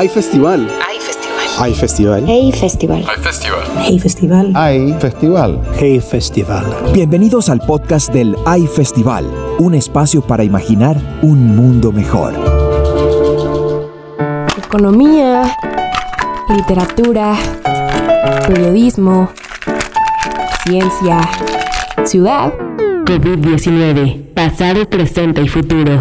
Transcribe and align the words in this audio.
Hay 0.00 0.08
festival. 0.08 0.66
Hay 0.88 0.98
festival. 0.98 1.46
Hay 1.58 1.74
festival. 1.74 2.24
Hey 2.26 2.52
Festival. 2.52 3.04
Hay 3.06 3.18
festival. 3.18 3.74
Hey 3.84 3.98
Festival. 3.98 4.52
Hay 4.56 4.94
festival. 4.98 5.60
Hey 5.78 6.00
Festival. 6.00 6.64
Bienvenidos 6.94 7.50
al 7.50 7.60
podcast 7.60 8.10
del 8.10 8.34
AI 8.46 8.66
Festival, 8.66 9.26
un 9.58 9.74
espacio 9.74 10.22
para 10.22 10.42
imaginar 10.42 10.96
un 11.20 11.54
mundo 11.54 11.92
mejor. 11.92 12.32
Economía, 14.56 15.54
literatura, 16.48 17.36
periodismo, 18.48 19.28
ciencia, 20.64 21.20
ciudad. 22.06 22.54
COVID-19, 23.04 24.32
pasado, 24.32 24.88
presente 24.88 25.42
y 25.42 25.48
futuro. 25.48 26.00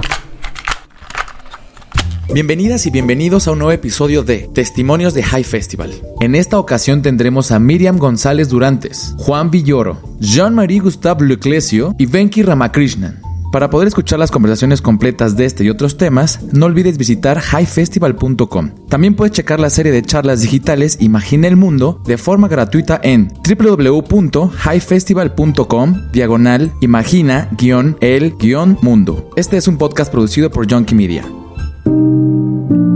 Bienvenidas 2.32 2.86
y 2.86 2.92
bienvenidos 2.92 3.48
a 3.48 3.54
un 3.54 3.58
nuevo 3.58 3.72
episodio 3.72 4.22
de 4.22 4.48
Testimonios 4.54 5.16
de 5.16 5.24
High 5.24 5.44
Festival. 5.44 5.92
En 6.22 6.36
esta 6.36 6.60
ocasión 6.60 7.02
tendremos 7.02 7.52
a 7.52 7.58
Miriam 7.58 7.98
González 7.98 8.50
Durantes, 8.50 9.16
Juan 9.18 9.50
Villoro, 9.50 10.00
Jean-Marie 10.20 10.80
Gustave 10.80 11.26
Leclesio 11.26 11.96
y 11.98 12.06
Venki 12.06 12.44
Ramakrishnan. 12.44 13.20
Para 13.52 13.72
poder 13.72 13.88
escuchar 13.88 14.20
las 14.20 14.30
conversaciones 14.30 14.80
completas 14.80 15.38
de 15.38 15.46
este 15.46 15.64
y 15.64 15.72
otros 15.72 15.98
temas, 15.98 16.40
no 16.54 16.68
olvides 16.68 17.00
visitar 17.00 17.42
highfestival.com. 17.42 18.70
También 18.90 19.16
puedes 19.16 19.34
checar 19.34 19.60
la 19.60 19.72
serie 19.72 19.92
de 19.92 20.04
charlas 20.04 20.42
digitales 20.42 20.98
Imagina 21.00 21.48
el 21.48 21.56
Mundo 21.56 22.00
de 22.06 22.20
forma 22.20 22.48
gratuita 22.48 23.02
en 23.02 23.34
www.highfestival.com 23.44 26.12
diagonal 26.12 26.72
imagina-el-mundo. 26.80 29.32
Este 29.36 29.58
es 29.58 29.68
un 29.68 29.80
podcast 29.80 30.12
producido 30.12 30.52
por 30.52 30.72
Junkie 30.72 30.94
Media. 30.94 31.26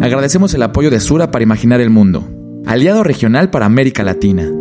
Agradecemos 0.03 0.53
el 0.53 0.61
apoyo 0.63 0.89
de 0.89 0.99
Sura 0.99 1.31
para 1.31 1.43
Imaginar 1.43 1.79
el 1.79 1.89
Mundo, 1.89 2.29
aliado 2.65 3.05
regional 3.05 3.49
para 3.49 3.65
América 3.65 4.03
Latina. 4.03 4.51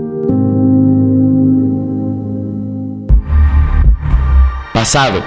Pasado. 4.73 5.21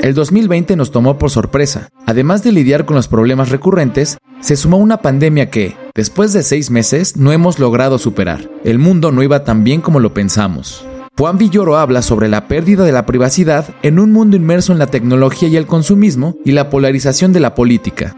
El 0.00 0.14
2020 0.14 0.74
nos 0.74 0.90
tomó 0.90 1.18
por 1.18 1.28
sorpresa. 1.28 1.90
Además 2.06 2.42
de 2.42 2.52
lidiar 2.52 2.86
con 2.86 2.96
los 2.96 3.08
problemas 3.08 3.50
recurrentes, 3.50 4.16
se 4.40 4.56
sumó 4.56 4.78
una 4.78 5.02
pandemia 5.02 5.50
que, 5.50 5.76
después 5.94 6.32
de 6.32 6.42
seis 6.42 6.70
meses, 6.70 7.18
no 7.18 7.30
hemos 7.30 7.58
logrado 7.58 7.98
superar. 7.98 8.48
El 8.64 8.78
mundo 8.78 9.12
no 9.12 9.22
iba 9.22 9.44
tan 9.44 9.64
bien 9.64 9.82
como 9.82 10.00
lo 10.00 10.14
pensamos. 10.14 10.86
Juan 11.18 11.36
Villoro 11.36 11.76
habla 11.76 12.02
sobre 12.02 12.28
la 12.28 12.48
pérdida 12.48 12.84
de 12.84 12.92
la 12.92 13.04
privacidad 13.04 13.74
en 13.82 13.98
un 13.98 14.12
mundo 14.12 14.36
inmerso 14.36 14.72
en 14.72 14.78
la 14.78 14.86
tecnología 14.86 15.48
y 15.48 15.56
el 15.56 15.66
consumismo 15.66 16.36
y 16.44 16.52
la 16.52 16.70
polarización 16.70 17.32
de 17.32 17.40
la 17.40 17.54
política. 17.54 18.16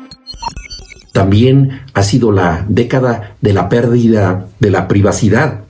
También 1.12 1.80
ha 1.94 2.02
sido 2.02 2.32
la 2.32 2.64
década 2.68 3.36
de 3.40 3.52
la 3.52 3.68
pérdida 3.68 4.46
de 4.60 4.70
la 4.70 4.88
privacidad. 4.88 5.62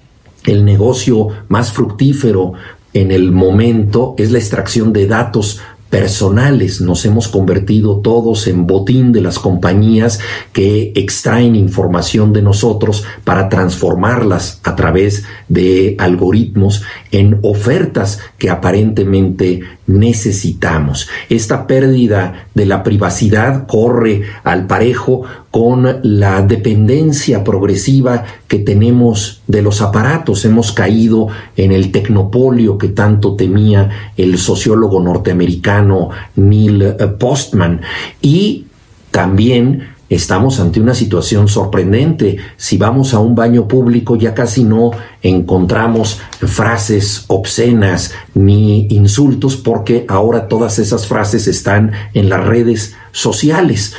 El 0.44 0.64
negocio 0.64 1.28
más 1.48 1.72
fructífero 1.72 2.52
en 2.92 3.10
el 3.10 3.32
momento 3.32 4.14
es 4.18 4.30
la 4.30 4.38
extracción 4.38 4.92
de 4.92 5.06
datos 5.06 5.60
personales. 5.92 6.80
Nos 6.80 7.04
hemos 7.04 7.28
convertido 7.28 7.98
todos 7.98 8.46
en 8.46 8.66
botín 8.66 9.12
de 9.12 9.20
las 9.20 9.38
compañías 9.38 10.20
que 10.54 10.90
extraen 10.94 11.54
información 11.54 12.32
de 12.32 12.40
nosotros 12.40 13.04
para 13.24 13.50
transformarlas 13.50 14.58
a 14.64 14.74
través 14.74 15.24
de 15.50 15.94
algoritmos 15.98 16.82
en 17.10 17.38
ofertas 17.42 18.20
que 18.38 18.48
aparentemente 18.48 19.60
necesitamos. 19.86 21.08
Esta 21.28 21.66
pérdida 21.66 22.46
de 22.54 22.66
la 22.66 22.82
privacidad 22.82 23.66
corre 23.66 24.22
al 24.44 24.66
parejo 24.66 25.22
con 25.50 26.00
la 26.02 26.42
dependencia 26.42 27.44
progresiva 27.44 28.24
que 28.48 28.58
tenemos 28.58 29.42
de 29.46 29.62
los 29.62 29.82
aparatos. 29.82 30.44
Hemos 30.44 30.72
caído 30.72 31.28
en 31.56 31.72
el 31.72 31.92
tecnopolio 31.92 32.78
que 32.78 32.88
tanto 32.88 33.34
temía 33.34 34.12
el 34.16 34.38
sociólogo 34.38 35.00
norteamericano 35.00 36.10
Neil 36.36 36.94
Postman 37.18 37.80
y 38.20 38.66
también 39.10 39.91
estamos 40.14 40.60
ante 40.60 40.80
una 40.80 40.94
situación 40.94 41.48
sorprendente. 41.48 42.36
Si 42.56 42.76
vamos 42.76 43.14
a 43.14 43.18
un 43.18 43.34
baño 43.34 43.66
público 43.66 44.16
ya 44.16 44.34
casi 44.34 44.64
no 44.64 44.90
encontramos 45.22 46.20
frases 46.40 47.24
obscenas 47.28 48.12
ni 48.34 48.86
insultos 48.88 49.56
porque 49.56 50.04
ahora 50.08 50.48
todas 50.48 50.78
esas 50.78 51.06
frases 51.06 51.46
están 51.46 51.92
en 52.14 52.28
las 52.28 52.44
redes 52.44 52.94
sociales. 53.12 53.94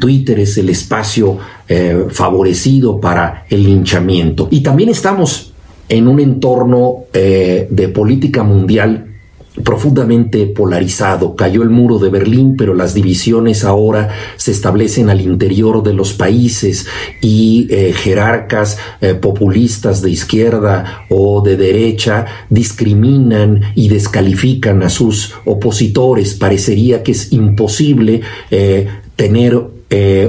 Twitter 0.00 0.40
es 0.40 0.58
el 0.58 0.68
espacio 0.68 1.38
eh, 1.68 2.06
favorecido 2.10 3.00
para 3.00 3.46
el 3.48 3.64
linchamiento. 3.64 4.48
Y 4.50 4.60
también 4.60 4.90
estamos 4.90 5.52
en 5.88 6.06
un 6.06 6.20
entorno 6.20 7.04
eh, 7.12 7.66
de 7.70 7.88
política 7.88 8.42
mundial 8.42 9.07
profundamente 9.64 10.46
polarizado. 10.46 11.36
Cayó 11.36 11.62
el 11.62 11.70
muro 11.70 11.98
de 11.98 12.10
Berlín, 12.10 12.56
pero 12.56 12.74
las 12.74 12.94
divisiones 12.94 13.64
ahora 13.64 14.08
se 14.36 14.50
establecen 14.50 15.10
al 15.10 15.20
interior 15.20 15.82
de 15.82 15.94
los 15.94 16.12
países 16.12 16.86
y 17.20 17.66
eh, 17.70 17.92
jerarcas 17.92 18.78
eh, 19.00 19.14
populistas 19.14 20.02
de 20.02 20.10
izquierda 20.10 21.06
o 21.08 21.42
de 21.42 21.56
derecha 21.56 22.26
discriminan 22.50 23.60
y 23.74 23.88
descalifican 23.88 24.82
a 24.82 24.88
sus 24.88 25.34
opositores. 25.44 26.34
Parecería 26.34 27.02
que 27.02 27.12
es 27.12 27.32
imposible 27.32 28.20
eh, 28.50 28.88
tener 29.16 29.78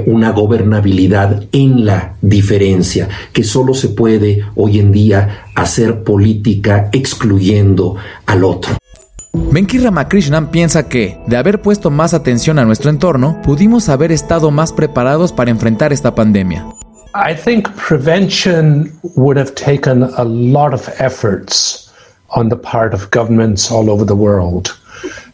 una 0.06 0.30
gobernabilidad 0.30 1.44
en 1.52 1.84
la 1.84 2.16
diferencia, 2.22 3.10
que 3.30 3.44
solo 3.44 3.74
se 3.74 3.88
puede 3.88 4.42
hoy 4.54 4.78
en 4.78 4.90
día 4.90 5.44
hacer 5.54 6.02
política 6.02 6.88
excluyendo 6.90 7.96
al 8.24 8.44
otro. 8.44 8.79
Venki 9.52 9.78
Ramakrishnan 9.78 10.52
piensa 10.52 10.88
que, 10.88 11.18
de 11.26 11.36
haber 11.36 11.60
puesto 11.60 11.90
más 11.90 12.14
atención 12.14 12.60
a 12.60 12.64
nuestro 12.64 12.88
entorno, 12.88 13.42
pudimos 13.42 13.88
haber 13.88 14.12
estado 14.12 14.52
más 14.52 14.72
preparados 14.72 15.32
para 15.32 15.50
enfrentar 15.50 15.92
esta 15.92 16.14
pandemia. 16.14 16.64
I 17.16 17.34
think 17.34 17.68
prevention 17.74 18.92
would 19.16 19.36
have 19.36 19.52
taken 19.56 20.04
a 20.04 20.22
lot 20.22 20.72
of 20.72 20.88
efforts 21.00 21.90
on 22.28 22.48
the 22.48 22.56
part 22.56 22.94
of 22.94 23.10
governments 23.10 23.72
all 23.72 23.90
over 23.90 24.04
the 24.06 24.14
world. 24.14 24.78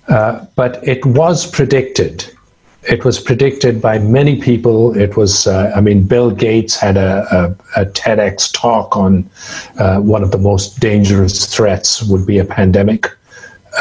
Uh, 0.09 0.47
but 0.57 0.79
it 0.83 1.05
was 1.05 1.47
predicted. 1.47 2.25
It 2.89 3.05
was 3.05 3.21
predicted 3.21 3.83
by 3.83 3.99
many 3.99 4.41
people. 4.41 4.97
It 4.97 5.19
was, 5.19 5.47
uh, 5.47 5.73
I 5.77 5.83
mean, 5.83 6.05
Bill 6.05 6.31
Gates 6.31 6.75
had 6.75 6.97
a, 6.97 7.27
a, 7.77 7.83
a 7.83 7.85
TEDx 7.85 8.51
talk 8.55 8.97
on 8.97 9.29
uh, 9.79 10.01
one 10.01 10.23
of 10.23 10.31
the 10.31 10.39
most 10.39 10.81
dangerous 10.81 11.45
threats 11.55 12.03
would 12.05 12.25
be 12.25 12.39
a 12.39 12.47
pandemic. 12.47 13.11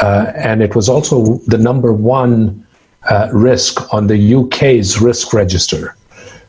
Uh, 0.02 0.32
and 0.34 0.62
it 0.62 0.74
was 0.74 0.88
also 0.88 1.38
the 1.46 1.58
number 1.58 1.92
one 1.92 2.66
uh, 3.08 3.28
risk 3.32 3.92
on 3.94 4.06
the 4.06 4.34
UK's 4.34 5.00
risk 5.00 5.32
register. 5.32 5.96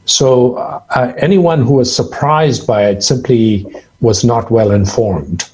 So 0.06 0.56
uh, 0.56 1.14
anyone 1.18 1.62
who 1.62 1.74
was 1.74 1.94
surprised 1.94 2.66
by 2.66 2.86
it 2.86 3.04
simply 3.04 3.66
was 4.02 4.24
not 4.24 4.50
well 4.50 4.72
informed. 4.72 5.48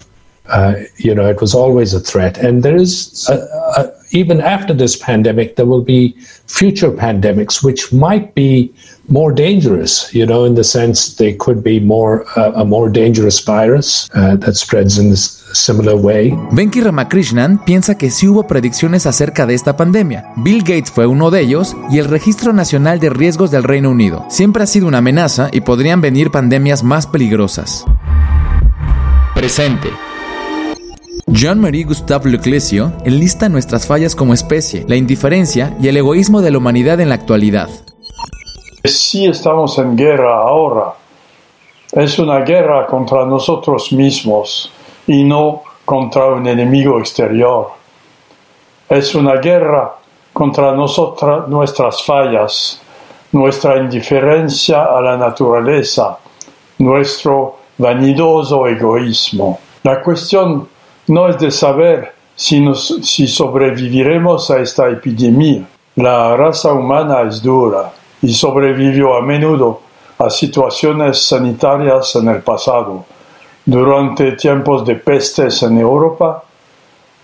Uh, 0.48 0.76
you 0.98 1.16
know, 1.16 1.28
it 1.28 1.40
was 1.40 1.56
always 1.56 1.94
a 1.94 2.00
threat. 2.00 2.38
And 2.38 2.64
there 2.64 2.76
is, 2.76 3.28
a, 3.30 3.36
a, 3.78 3.92
even 4.12 4.42
after 4.42 4.74
this 4.74 4.96
pandemic, 4.96 5.56
there 5.56 5.66
will 5.66 5.82
be 5.82 6.12
future 6.48 6.92
pandemics 6.92 7.64
which 7.64 7.92
might 7.94 8.36
be 8.36 8.72
more 9.08 9.32
dangerous, 9.32 10.14
you 10.14 10.26
know, 10.26 10.44
in 10.44 10.56
the 10.56 10.64
sense 10.64 11.16
they 11.16 11.34
could 11.34 11.64
be 11.64 11.80
more 11.80 12.26
uh, 12.38 12.52
a 12.56 12.66
more 12.66 12.90
dangerous 12.90 13.40
virus 13.40 14.10
uh, 14.14 14.36
that 14.38 14.56
spreads 14.56 14.98
in 14.98 15.10
this 15.10 15.43
similar 15.54 15.96
way. 15.96 16.38
Venki 16.52 16.82
Ramakrishnan 16.82 17.64
piensa 17.64 17.98
que 17.98 18.12
sí 18.12 18.28
hubo 18.28 18.48
predicciones 18.48 19.06
acerca 19.06 19.46
de 19.46 19.54
esta 19.54 19.78
pandemia. 19.78 20.34
Bill 20.38 20.60
Gates 20.60 20.92
fue 20.92 21.06
uno 21.06 21.32
de 21.32 21.42
ellos 21.42 21.76
y 21.90 22.00
el 22.00 22.06
Registro 22.06 22.54
Nacional 22.54 23.00
de 23.00 23.10
Riesgos 23.10 23.52
del 23.52 23.64
Reino 23.64 23.90
Unido. 23.90 24.26
Siempre 24.30 24.64
ha 24.64 24.68
sido 24.68 24.88
una 24.88 25.00
amenaza 25.00 25.50
y 25.52 25.62
podrían 25.62 26.02
venir 26.02 26.32
pandemias 26.32 26.84
más 26.84 27.08
peligrosas. 27.08 27.86
Presente. 29.36 29.90
Jean-Marie 31.28 31.86
Gustave 31.86 32.30
Leclesio 32.30 32.92
enlista 33.06 33.48
nuestras 33.48 33.88
fallas 33.88 34.16
como 34.16 34.34
especie, 34.34 34.86
la 34.88 34.98
indiferencia 34.98 35.76
y 35.82 35.88
el 35.88 35.98
egoísmo 35.98 36.42
de 36.42 36.52
la 36.52 36.58
humanidad 36.58 37.00
en 37.00 37.10
la 37.10 37.16
actualidad. 37.16 37.70
Si 38.84 39.26
estamos 39.26 39.78
en 39.80 39.96
guerra 39.96 40.36
ahora, 40.36 40.96
es 41.94 42.20
una 42.20 42.40
guerra 42.40 42.86
contra 42.88 43.26
nosotros 43.26 43.94
mismos 43.94 44.70
y 45.08 45.24
no 45.24 45.64
contra 45.86 46.28
un 46.28 46.48
enemigo 46.48 47.00
exterior. 47.00 47.72
Es 48.90 49.16
una 49.16 49.36
guerra 49.36 49.96
contra 50.32 50.74
nosotras, 50.74 51.48
nuestras 51.48 52.04
fallas, 52.04 52.82
nuestra 53.32 53.78
indiferencia 53.78 54.86
a 54.86 55.02
la 55.02 55.18
naturaleza, 55.18 56.18
nuestro 56.80 57.58
vanidoso 57.78 58.68
egoísmo. 58.68 59.60
La 59.84 60.02
cuestión 60.02 60.68
no 61.08 61.28
es 61.28 61.38
de 61.40 61.52
saber 61.52 62.14
si, 62.36 62.64
si 62.76 63.28
sobreviviremos 63.28 64.50
a 64.52 64.60
esta 64.60 64.90
epidemia. 64.90 65.68
La 65.96 66.36
raza 66.36 66.74
humana 66.74 67.22
es 67.22 67.42
dura 67.42 67.92
y 68.22 68.34
sobrevivió 68.34 69.16
a 69.16 69.22
menudo 69.22 69.82
a 70.18 70.30
situaciones 70.30 71.22
sanitarias 71.22 72.16
en 72.16 72.30
el 72.30 72.42
pasado. 72.42 73.06
Durante 73.66 74.34
tiempos 74.34 74.86
de 74.86 74.96
pestes 74.96 75.64
en 75.64 75.78
Europa, 75.78 76.44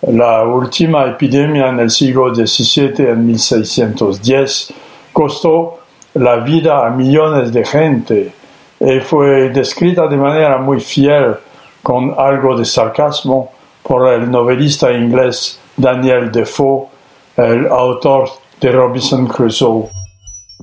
la 0.02 0.42
última 0.44 1.04
epidemia 1.04 1.68
en 1.68 1.80
el 1.80 1.90
siglo 1.90 2.34
XVII, 2.34 3.10
en 3.10 3.26
1610, 3.26 4.72
costó 5.12 5.80
la 6.14 6.36
vida 6.36 6.86
a 6.86 6.90
millones 6.90 7.52
de 7.52 7.64
gente 7.64 8.32
y 8.80 9.00
fue 9.00 9.50
descrita 9.50 10.06
de 10.06 10.16
manera 10.16 10.56
muy 10.56 10.80
fiel, 10.80 11.36
con 11.82 12.14
algo 12.16 12.56
de 12.56 12.64
sarcasmo, 12.64 13.52
por 13.82 14.08
el 14.08 14.30
novelista 14.30 14.90
inglés 14.92 15.60
Daniel 15.76 16.32
Defoe, 16.32 16.86
el 17.36 17.66
autor 17.66 18.30
de 18.60 18.72
Robinson 18.72 19.26
Crusoe. 19.26 19.99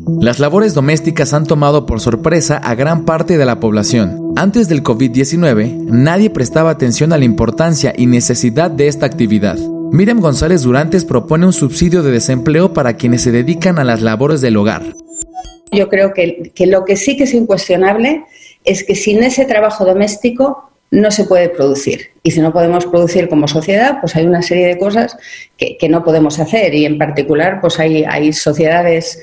Las 0.06 0.40
labores 0.40 0.76
domésticas 0.76 1.34
han 1.34 1.46
tomado 1.46 1.86
por 1.86 2.00
sorpresa 2.00 2.58
a 2.58 2.76
gran 2.76 3.04
parte 3.04 3.38
de 3.38 3.46
la 3.46 3.60
población. 3.60 4.34
Antes 4.36 4.70
del 4.70 4.84
COVID-19, 4.84 5.86
nadie 5.86 6.30
prestaba 6.30 6.70
atención 6.70 7.14
a 7.14 7.18
la 7.18 7.26
importancia 7.26 7.94
y 7.98 8.06
necesidad 8.06 8.70
de 8.70 8.88
esta 8.88 9.08
actividad. 9.08 9.58
Miriam 9.92 10.20
González 10.20 10.62
Durantes 10.62 11.04
propone 11.04 11.48
un 11.48 11.54
subsidio 11.54 12.04
de 12.04 12.12
desempleo 12.12 12.74
para 12.74 12.94
quienes 12.94 13.24
se 13.24 13.32
dedican 13.32 13.80
a 13.80 13.84
las 13.84 14.02
labores 14.02 14.42
del 14.42 14.58
hogar. 14.58 14.84
Yo 15.72 15.90
creo 15.90 16.14
que, 16.14 16.52
lo 16.68 16.86
que 16.86 16.96
sí 16.96 17.18
que 17.18 17.24
es 17.24 17.34
incuestionable 17.34 18.24
es 18.66 18.84
que 18.84 18.96
sin 18.96 19.24
ese 19.24 19.46
trabajo 19.46 19.84
doméstico 19.84 20.70
no 20.92 21.10
se 21.10 21.26
puede 21.26 21.50
producir. 21.50 22.12
Y 22.22 22.32
si 22.32 22.40
no 22.40 22.54
podemos 22.54 22.86
producir 22.86 23.28
como 23.28 23.48
sociedad, 23.48 24.00
pues 24.00 24.16
hay 24.16 24.26
una 24.26 24.42
serie 24.42 24.68
de 24.68 24.78
cosas 24.78 25.18
que, 25.58 25.78
no 25.90 26.04
podemos 26.04 26.40
hacer. 26.40 26.74
Y 26.76 26.86
en 26.86 26.98
particular, 26.98 27.60
pues 27.62 27.80
hay, 27.80 28.04
hay 28.04 28.32
sociedades 28.32 29.20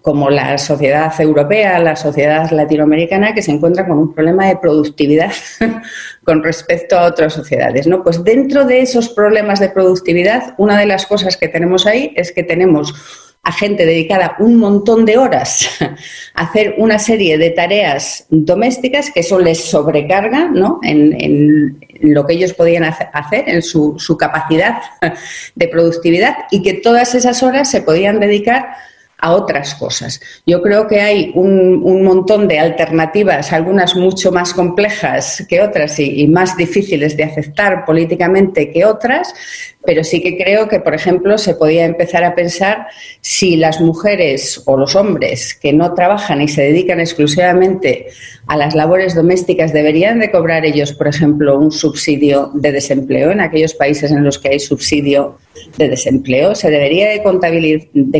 como 0.00 0.30
la 0.30 0.56
sociedad 0.56 1.12
europea, 1.20 1.78
la 1.78 1.96
sociedad 1.96 2.50
latinoamericana, 2.50 3.34
que 3.34 3.42
se 3.42 3.50
encuentran 3.50 3.86
con 3.86 3.98
un 3.98 4.14
problema 4.14 4.46
de 4.46 4.56
productividad 4.56 5.32
con 6.24 6.42
respecto 6.42 6.98
a 6.98 7.04
otras 7.04 7.34
sociedades. 7.34 7.86
¿no? 7.86 8.02
Pues 8.02 8.24
dentro 8.24 8.64
de 8.64 8.80
esos 8.80 9.10
problemas 9.10 9.60
de 9.60 9.68
productividad, 9.68 10.54
una 10.56 10.78
de 10.78 10.86
las 10.86 11.04
cosas 11.04 11.36
que 11.36 11.48
tenemos 11.48 11.86
ahí 11.86 12.14
es 12.16 12.32
que 12.32 12.42
tenemos 12.42 12.94
a 13.42 13.52
gente 13.52 13.86
dedicada 13.86 14.34
un 14.40 14.56
montón 14.56 15.04
de 15.04 15.18
horas 15.18 15.68
a 16.34 16.44
hacer 16.44 16.74
una 16.78 16.98
serie 16.98 17.36
de 17.36 17.50
tareas 17.50 18.26
domésticas 18.30 19.10
que 19.12 19.20
eso 19.20 19.38
les 19.38 19.62
sobrecarga 19.62 20.48
¿no? 20.48 20.80
en, 20.82 21.78
lo 22.00 22.26
que 22.26 22.34
ellos 22.34 22.54
podían 22.54 22.84
hacer, 22.84 23.44
en 23.46 23.60
su, 23.60 23.96
su 23.98 24.16
capacidad 24.16 24.78
de 25.54 25.68
productividad 25.68 26.34
y 26.50 26.62
que 26.62 26.74
todas 26.74 27.14
esas 27.14 27.42
horas 27.42 27.70
se 27.70 27.82
podían 27.82 28.20
dedicar 28.20 28.68
a 29.18 29.32
otras 29.32 29.74
cosas. 29.74 30.20
Yo 30.46 30.62
creo 30.62 30.86
que 30.86 31.00
hay 31.00 31.32
un, 31.34 32.02
montón 32.04 32.46
de 32.46 32.58
alternativas, 32.58 33.52
algunas 33.52 33.96
mucho 33.96 34.30
más 34.30 34.54
complejas 34.54 35.44
que 35.48 35.60
otras 35.60 35.98
y, 35.98 36.26
más 36.28 36.56
difíciles 36.56 37.16
de 37.16 37.24
aceptar 37.24 37.84
políticamente 37.84 38.70
que 38.70 38.84
otras, 38.84 39.34
pero 39.88 40.04
sí 40.04 40.20
que 40.20 40.36
creo 40.36 40.68
que, 40.68 40.80
por 40.80 40.94
ejemplo, 40.94 41.38
se 41.38 41.54
podía 41.54 41.86
empezar 41.86 42.22
a 42.22 42.34
pensar 42.34 42.88
si 43.22 43.56
las 43.56 43.80
mujeres 43.80 44.62
o 44.66 44.76
los 44.76 44.94
hombres 44.94 45.54
que 45.54 45.72
no 45.72 45.94
trabajan 45.94 46.42
y 46.42 46.48
se 46.48 46.60
dedican 46.60 47.00
exclusivamente 47.00 48.08
a 48.48 48.58
las 48.58 48.74
labores 48.74 49.14
domésticas 49.14 49.72
deberían 49.72 50.18
de 50.18 50.30
cobrar 50.30 50.66
ellos, 50.66 50.92
por 50.92 51.08
ejemplo, 51.08 51.58
un 51.58 51.72
subsidio 51.72 52.50
de 52.52 52.70
desempleo 52.70 53.30
en 53.30 53.40
aquellos 53.40 53.72
países 53.72 54.10
en 54.10 54.24
los 54.24 54.38
que 54.38 54.50
hay 54.50 54.60
subsidio 54.60 55.38
de 55.78 55.88
desempleo. 55.88 56.54
Se 56.54 56.68
debería 56.68 57.08
de, 57.08 57.22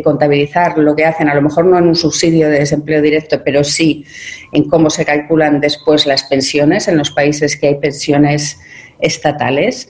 contabilizar 0.03 0.79
lo 0.79 0.97
que 0.97 1.05
hacen, 1.05 1.29
a 1.29 1.35
lo 1.35 1.43
mejor 1.43 1.67
no 1.67 1.76
en 1.76 1.88
un 1.88 1.97
subsidio 1.97 2.49
de 2.49 2.61
desempleo 2.61 3.03
directo, 3.03 3.43
pero 3.44 3.62
sí 3.62 4.06
en 4.55 4.70
cómo 4.70 4.88
se 4.88 5.05
calculan 5.05 5.61
después 5.61 6.06
las 6.06 6.25
pensiones 6.25 6.88
en 6.88 6.97
los 6.97 7.11
países 7.11 7.59
que 7.59 7.69
hay 7.69 7.75
pensiones 7.75 8.59
estatales. 9.00 9.88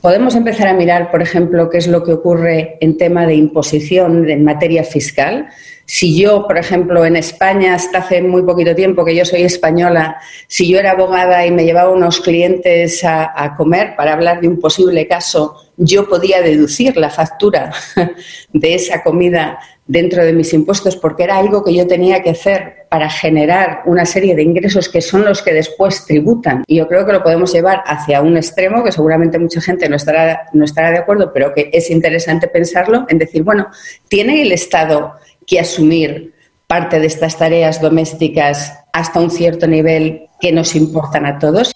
Podemos 0.00 0.34
empezar 0.34 0.68
a 0.68 0.74
mirar, 0.74 1.10
por 1.10 1.22
ejemplo, 1.22 1.70
qué 1.70 1.78
es 1.78 1.88
lo 1.88 2.02
que 2.04 2.12
ocurre 2.12 2.78
en 2.80 2.96
tema 2.96 3.26
de 3.26 3.34
imposición 3.34 4.28
en 4.28 4.44
materia 4.44 4.84
fiscal. 4.84 5.48
Si 5.90 6.20
yo, 6.20 6.46
por 6.46 6.58
ejemplo, 6.58 7.06
en 7.06 7.16
España, 7.16 7.74
hasta 7.74 8.00
hace 8.00 8.20
muy 8.20 8.42
poquito 8.42 8.74
tiempo 8.74 9.06
que 9.06 9.16
yo 9.16 9.24
soy 9.24 9.44
española, 9.44 10.20
si 10.46 10.68
yo 10.68 10.78
era 10.78 10.90
abogada 10.90 11.46
y 11.46 11.50
me 11.50 11.64
llevaba 11.64 11.88
unos 11.88 12.20
clientes 12.20 13.02
a, 13.04 13.54
comer 13.56 13.96
para 13.96 14.12
hablar 14.12 14.42
de 14.42 14.48
un 14.48 14.60
posible 14.60 15.08
caso, 15.08 15.56
yo 15.78 16.06
podía 16.06 16.42
deducir 16.42 16.98
la 16.98 17.08
factura 17.08 17.72
de 18.52 18.74
esa 18.74 19.02
comida 19.02 19.60
dentro 19.86 20.22
de 20.22 20.34
mis 20.34 20.52
impuestos 20.52 20.94
porque 20.94 21.22
era 21.22 21.38
algo 21.38 21.64
que 21.64 21.74
yo 21.74 21.86
tenía 21.86 22.22
que 22.22 22.30
hacer 22.30 22.86
para 22.90 23.08
generar 23.08 23.80
una 23.86 24.04
serie 24.04 24.34
de 24.34 24.42
ingresos 24.42 24.90
que 24.90 25.00
son 25.00 25.24
los 25.24 25.40
que 25.40 25.54
después 25.54 26.04
tributan. 26.04 26.64
Y 26.66 26.76
yo 26.76 26.86
creo 26.86 27.06
que 27.06 27.14
lo 27.14 27.22
podemos 27.22 27.50
llevar 27.54 27.82
hacia 27.86 28.20
un 28.20 28.36
extremo 28.36 28.84
que 28.84 28.92
seguramente 28.92 29.38
mucha 29.38 29.62
gente 29.62 29.88
no 29.88 29.96
estará, 29.96 30.50
no 30.52 30.66
estará 30.66 30.90
de 30.90 30.98
acuerdo, 30.98 31.32
pero 31.32 31.54
que 31.54 31.70
es 31.72 31.88
interesante 31.90 32.46
pensarlo 32.46 33.06
en 33.08 33.16
decir, 33.16 33.42
bueno, 33.42 33.68
¿tiene 34.08 34.42
el 34.42 34.52
Estado 34.52 35.14
que 35.48 35.58
asumir 35.58 36.34
parte 36.68 37.00
de 37.00 37.06
estas 37.06 37.38
tareas 37.38 37.80
domésticas 37.80 38.74
hasta 38.92 39.18
un 39.18 39.30
cierto 39.30 39.66
nivel 39.66 40.28
que 40.40 40.52
nos 40.52 40.76
importan 40.76 41.26
a 41.26 41.38
todos. 41.38 41.72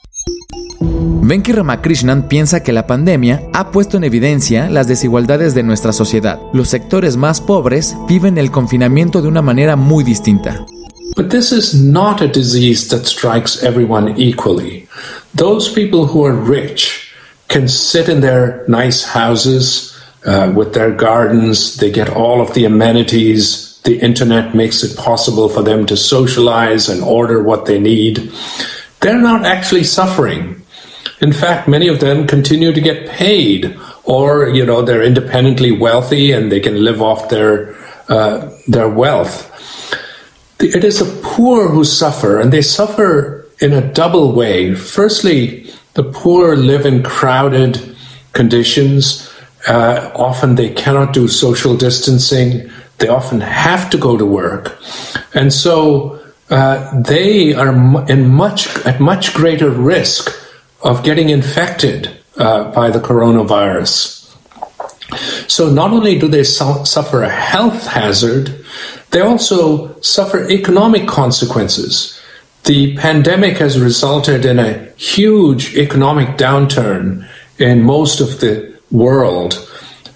Venki 1.25 1.53
Ramakrishnan 1.53 2.29
piensa 2.29 2.63
que 2.63 2.73
la 2.73 2.87
pandemia 2.87 3.43
ha 3.55 3.71
puesto 3.71 3.97
en 3.97 4.05
evidencia 4.05 4.69
las 4.69 4.87
desigualdades 4.87 5.55
de 5.55 5.63
nuestra 5.63 5.93
sociedad. 5.93 6.39
Los 6.53 6.69
sectores 6.69 7.17
más 7.17 7.41
pobres 7.41 7.97
viven 8.07 8.37
el 8.39 8.51
confinamiento 8.51 9.23
de 9.23 9.29
una 9.29 9.41
manera 9.41 9.77
muy 9.77 10.05
distinta. 10.05 10.67
But 11.17 11.31
this 11.31 11.53
is 11.53 11.75
not 11.75 12.21
a 12.21 12.27
disease 12.27 12.89
that 12.89 13.07
strikes 13.07 13.63
everyone 13.63 14.15
equally. 14.17 14.89
Those 15.35 15.73
people 15.73 16.07
who 16.07 16.27
are 16.27 16.35
rich 16.35 17.13
can 17.49 17.69
sit 17.69 18.09
in 18.09 18.21
their 18.21 18.65
nice 18.67 19.05
houses, 19.05 19.92
uh, 20.25 20.53
with 20.55 20.75
their 20.75 20.91
gardens. 20.91 21.77
They 21.77 21.91
get 21.91 22.11
all 22.11 22.41
of 22.41 22.55
the 22.55 22.65
amenities. 22.65 23.81
The 23.83 23.99
internet 23.99 24.55
makes 24.55 24.83
it 24.83 24.97
possible 24.97 25.49
for 25.49 25.63
them 25.63 25.87
to 25.87 25.97
socialize 25.97 26.89
and 26.89 27.03
order 27.03 27.43
what 27.43 27.67
they 27.67 27.81
need. 27.81 28.33
They're 29.01 29.21
not 29.21 29.45
actually 29.45 29.85
suffering. 29.85 30.63
In 31.21 31.33
fact, 31.33 31.69
many 31.69 31.89
of 31.89 32.01
them 32.01 32.27
continue 32.27 32.73
to 32.73 32.81
get 32.81 33.09
paid, 33.09 33.77
or 34.05 34.49
you 34.49 34.65
know 34.67 34.83
they're 34.83 35.03
independently 35.03 35.73
wealthy 35.73 36.33
and 36.33 36.51
they 36.51 36.61
can 36.61 36.85
live 36.85 37.01
off 37.01 37.29
their 37.29 37.77
uh, 38.09 38.51
their 38.67 38.89
wealth. 38.89 39.49
It 40.61 40.85
is 40.85 41.01
the 41.01 41.21
poor 41.23 41.69
who 41.69 41.85
suffer, 41.85 42.39
and 42.39 42.53
they 42.53 42.63
suffer 42.63 43.49
in 43.61 43.73
a 43.73 43.93
double 43.93 44.33
way. 44.33 44.75
Firstly, 44.75 45.73
the 45.95 46.05
poor 46.05 46.57
live 46.57 46.87
in 46.87 47.03
crowded 47.03 47.97
conditions 48.33 49.32
uh, 49.67 50.11
often 50.15 50.55
they 50.55 50.71
cannot 50.71 51.13
do 51.13 51.29
social 51.29 51.77
distancing. 51.77 52.71
They 52.99 53.09
often 53.09 53.41
have 53.41 53.91
to 53.91 53.99
go 53.99 54.17
to 54.17 54.27
work, 54.27 54.79
and 55.35 55.53
so 55.53 56.23
uh, 56.51 57.01
they 57.01 57.55
are 57.55 57.73
in 58.09 58.29
much 58.31 58.69
at 58.85 59.01
much 59.01 59.35
greater 59.35 59.71
risk 59.71 60.31
of 60.83 61.03
getting 61.03 61.31
infected 61.31 62.11
uh, 62.37 62.71
by 62.73 62.91
the 62.91 62.99
coronavirus. 62.99 64.21
So 65.49 65.71
not 65.71 65.93
only 65.93 66.19
do 66.19 66.29
they 66.29 66.45
su- 66.45 66.85
suffer 66.85 67.23
a 67.23 67.29
health 67.29 67.87
hazard, 67.87 68.65
they 69.11 69.21
also 69.21 70.01
suffer 70.01 70.49
economic 70.49 71.07
consequences. 71.07 72.19
The 72.65 72.97
pandemic 72.97 73.59
has 73.59 73.79
resulted 73.79 74.45
in 74.45 74.59
a 74.59 74.87
huge 74.97 75.75
economic 75.77 76.39
downturn 76.39 77.29
in 77.59 77.83
most 77.83 78.21
of 78.21 78.41
the 78.41 78.72
world. 78.93 79.69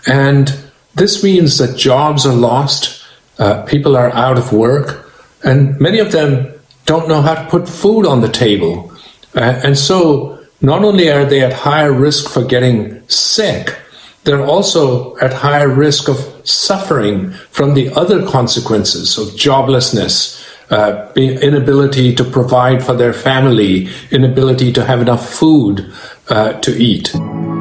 And 0.07 0.55
this 0.95 1.25
means 1.25 1.59
that 1.59 1.77
jobs 1.77 2.25
are 2.25 2.35
lost, 2.35 3.05
uh, 3.39 3.63
people 3.65 3.97
are 3.97 4.15
out 4.15 4.39
of 4.39 4.53
work, 4.53 5.11
and 5.43 5.79
many 5.81 5.99
of 5.99 6.13
them 6.13 6.53
don't 6.85 7.09
know 7.09 7.21
how 7.21 7.35
to 7.35 7.51
put 7.51 7.69
food 7.69 8.07
on 8.07 8.21
the 8.21 8.29
table. 8.29 8.93
Uh, 9.35 9.61
and 9.65 9.77
so, 9.77 10.39
not 10.61 10.85
only 10.85 11.11
are 11.11 11.25
they 11.25 11.43
at 11.43 11.53
higher 11.53 11.93
risk 11.93 12.31
for 12.31 12.45
getting 12.45 13.07
sick, 13.09 13.77
they're 14.25 14.45
also 14.45 15.17
at 15.19 15.33
higher 15.33 15.69
risk 15.69 16.09
of 16.09 16.19
suffering 16.49 17.33
from 17.51 17.75
the 17.75 17.93
other 17.93 18.27
consequences 18.27 19.19
of 19.19 19.29
joblessness, 19.29 20.43
uh, 20.71 21.13
inability 21.15 22.15
to 22.15 22.25
provide 22.25 22.83
for 22.83 22.95
their 22.95 23.13
family, 23.13 23.89
inability 24.11 24.73
to 24.73 24.85
have 24.85 25.01
enough 25.01 25.29
food 25.33 25.93
uh, 26.29 26.55
to 26.61 26.73
eat. 26.77 27.15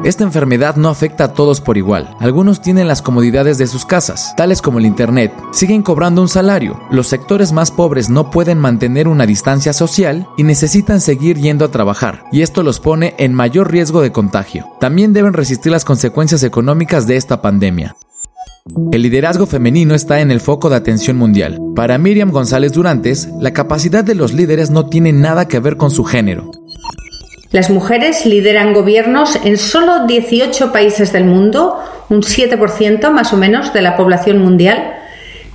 Esta 0.04 0.24
enfermedad 0.24 0.76
no 0.76 0.88
afecta 0.88 1.24
a 1.24 1.32
todos 1.32 1.60
por 1.60 1.76
igual. 1.76 2.14
Algunos 2.20 2.60
tienen 2.62 2.86
las 2.86 3.02
comodidades 3.02 3.58
de 3.58 3.66
sus 3.66 3.84
casas, 3.84 4.34
tales 4.36 4.62
como 4.62 4.78
el 4.78 4.86
Internet, 4.86 5.32
siguen 5.52 5.82
cobrando 5.82 6.22
un 6.22 6.28
salario. 6.28 6.80
Los 6.90 7.08
sectores 7.08 7.52
más 7.52 7.70
pobres 7.70 8.08
no 8.08 8.30
pueden 8.30 8.58
mantener 8.58 9.08
una 9.08 9.26
distancia 9.26 9.72
social 9.72 10.28
y 10.36 10.44
necesitan 10.44 11.00
seguir 11.00 11.38
yendo 11.38 11.64
a 11.64 11.70
trabajar, 11.70 12.24
y 12.30 12.42
esto 12.42 12.62
los 12.62 12.80
pone 12.80 13.14
en 13.18 13.34
mayor 13.34 13.70
riesgo 13.70 14.00
de 14.00 14.12
contagio. 14.12 14.66
También 14.80 15.12
deben 15.12 15.32
resistir 15.32 15.72
las 15.72 15.84
consecuencias 15.84 16.42
económicas 16.42 17.06
de 17.06 17.16
esta 17.16 17.42
pandemia. 17.42 17.96
El 18.90 19.02
liderazgo 19.02 19.46
femenino 19.46 19.94
está 19.94 20.20
en 20.20 20.32
el 20.32 20.40
foco 20.40 20.68
de 20.68 20.76
atención 20.76 21.16
mundial. 21.16 21.60
Para 21.76 21.98
Miriam 21.98 22.30
González 22.30 22.72
Durantes, 22.72 23.28
la 23.40 23.52
capacidad 23.52 24.02
de 24.02 24.16
los 24.16 24.32
líderes 24.32 24.70
no 24.70 24.88
tiene 24.88 25.12
nada 25.12 25.46
que 25.46 25.60
ver 25.60 25.76
con 25.76 25.90
su 25.90 26.04
género. 26.04 26.50
Las 27.56 27.70
mujeres 27.70 28.26
lideran 28.26 28.74
gobiernos 28.74 29.38
en 29.42 29.56
solo 29.56 30.04
18 30.04 30.72
países 30.72 31.10
del 31.14 31.24
mundo, 31.24 31.82
un 32.10 32.20
7% 32.20 33.08
más 33.08 33.32
o 33.32 33.38
menos 33.38 33.72
de 33.72 33.80
la 33.80 33.96
población 33.96 34.42
mundial, 34.42 34.92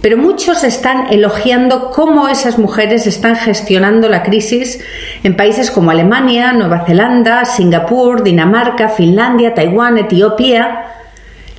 pero 0.02 0.18
muchos 0.18 0.64
están 0.64 1.14
elogiando 1.14 1.92
cómo 1.92 2.28
esas 2.28 2.58
mujeres 2.58 3.06
están 3.06 3.36
gestionando 3.36 4.10
la 4.10 4.24
crisis 4.24 4.84
en 5.24 5.36
países 5.36 5.70
como 5.70 5.92
Alemania, 5.92 6.54
Nueva 6.54 6.86
Zelanda, 6.88 7.46
Singapur, 7.46 8.24
Dinamarca, 8.24 8.90
Finlandia, 8.90 9.54
Taiwán, 9.54 10.00
Etiopía. 10.00 10.86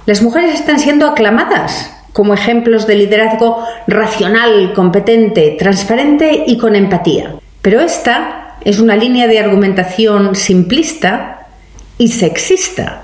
Las 0.06 0.22
mujeres 0.22 0.54
están 0.54 0.80
siendo 0.80 1.06
aclamadas 1.06 1.96
como 2.12 2.34
ejemplos 2.34 2.88
de 2.88 2.96
liderazgo 2.96 3.64
racional, 3.86 4.72
competente, 4.74 5.54
transparente 5.56 6.42
y 6.48 6.58
con 6.58 6.74
empatía. 6.74 7.36
Pero 7.62 7.80
esta 7.80 8.41
es 8.64 8.78
una 8.78 8.96
línea 8.96 9.26
de 9.26 9.38
argumentación 9.38 10.34
simplista 10.34 11.46
y 11.98 12.08
sexista 12.08 13.02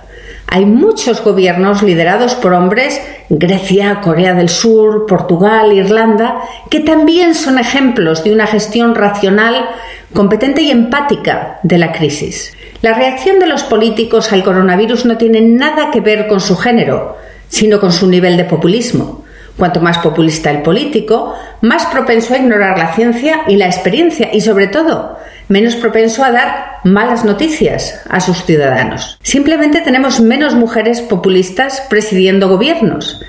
hay 0.51 0.65
muchos 0.65 1.23
gobiernos 1.23 1.83
liderados 1.83 2.35
por 2.35 2.55
hombres, 2.55 3.03
Grecia, 3.29 4.01
Corea 4.01 4.33
del 4.33 4.49
Sur, 4.49 5.05
Portugal, 5.07 5.75
Irlanda, 5.75 6.41
que 6.71 6.81
también 6.81 7.35
son 7.35 7.59
ejemplos 7.59 8.25
de 8.25 8.33
una 8.33 8.47
gestión 8.47 8.95
racional, 8.95 9.69
competente 10.15 10.63
y 10.63 10.71
empática 10.71 11.59
de 11.63 11.77
la 11.77 11.93
crisis. 11.93 12.57
La 12.81 12.95
reacción 12.95 13.39
de 13.41 13.47
los 13.47 13.63
políticos 13.63 14.33
al 14.33 14.43
coronavirus 14.43 15.05
no 15.05 15.19
tiene 15.19 15.43
nada 15.43 15.91
que 15.91 16.01
ver 16.01 16.27
con 16.29 16.41
su 16.41 16.57
género, 16.57 17.19
sino 17.49 17.79
con 17.79 17.93
su 17.93 18.07
nivel 18.07 18.39
de 18.39 18.45
populismo. 18.45 19.25
Cuanto 19.59 19.81
más 19.81 19.99
populista 19.99 20.51
el 20.51 20.63
político, 20.63 21.35
más 21.63 21.85
propenso 21.87 22.33
a 22.33 22.39
ignorar 22.39 22.79
la 22.79 22.95
ciencia 22.95 23.41
y 23.49 23.57
la 23.57 23.67
experiencia 23.67 24.31
y, 24.33 24.41
sobre 24.41 24.69
todo, 24.69 25.19
menos 25.49 25.75
propenso 25.75 26.23
a 26.23 26.31
dar 26.31 26.77
malas 26.85 27.25
noticias 27.25 28.01
a 28.09 28.21
sus 28.21 28.45
ciudadanos. 28.45 29.19
Simplemente 29.23 29.81
tenemos 29.81 30.21
menos 30.21 30.55
mujeres 30.55 31.01
populistas 31.01 31.83
presidiendo 31.91 32.49
gobiernos. 32.49 33.21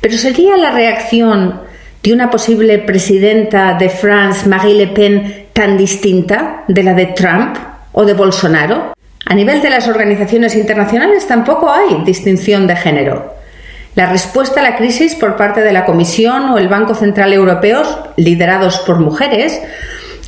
Pero 0.00 0.16
¿sería 0.18 0.56
la 0.56 0.70
reacción 0.70 1.60
de 2.02 2.12
una 2.12 2.30
posible 2.30 2.78
presidenta 2.78 3.74
de 3.74 3.88
France, 3.88 4.48
Marie 4.48 4.74
Le 4.74 4.86
Pen, 4.88 5.46
tan 5.52 5.76
distinta 5.76 6.62
de 6.68 6.82
la 6.84 6.94
de 6.94 7.06
Trump 7.06 7.56
o 7.92 8.04
de 8.04 8.14
Bolsonaro? 8.14 8.92
A 9.26 9.34
nivel 9.34 9.62
de 9.62 9.70
las 9.70 9.88
organizaciones 9.88 10.54
internacionales 10.54 11.26
tampoco 11.26 11.72
hay 11.72 12.04
distinción 12.04 12.66
de 12.66 12.76
género. 12.76 13.31
La 13.94 14.06
respuesta 14.06 14.60
a 14.60 14.62
la 14.62 14.76
crisis 14.76 15.14
por 15.14 15.36
parte 15.36 15.60
de 15.60 15.72
la 15.72 15.84
Comisión 15.84 16.44
o 16.50 16.58
el 16.58 16.68
Banco 16.68 16.94
Central 16.94 17.32
Europeos, 17.34 17.98
liderados 18.16 18.78
por 18.78 18.98
mujeres, 19.00 19.60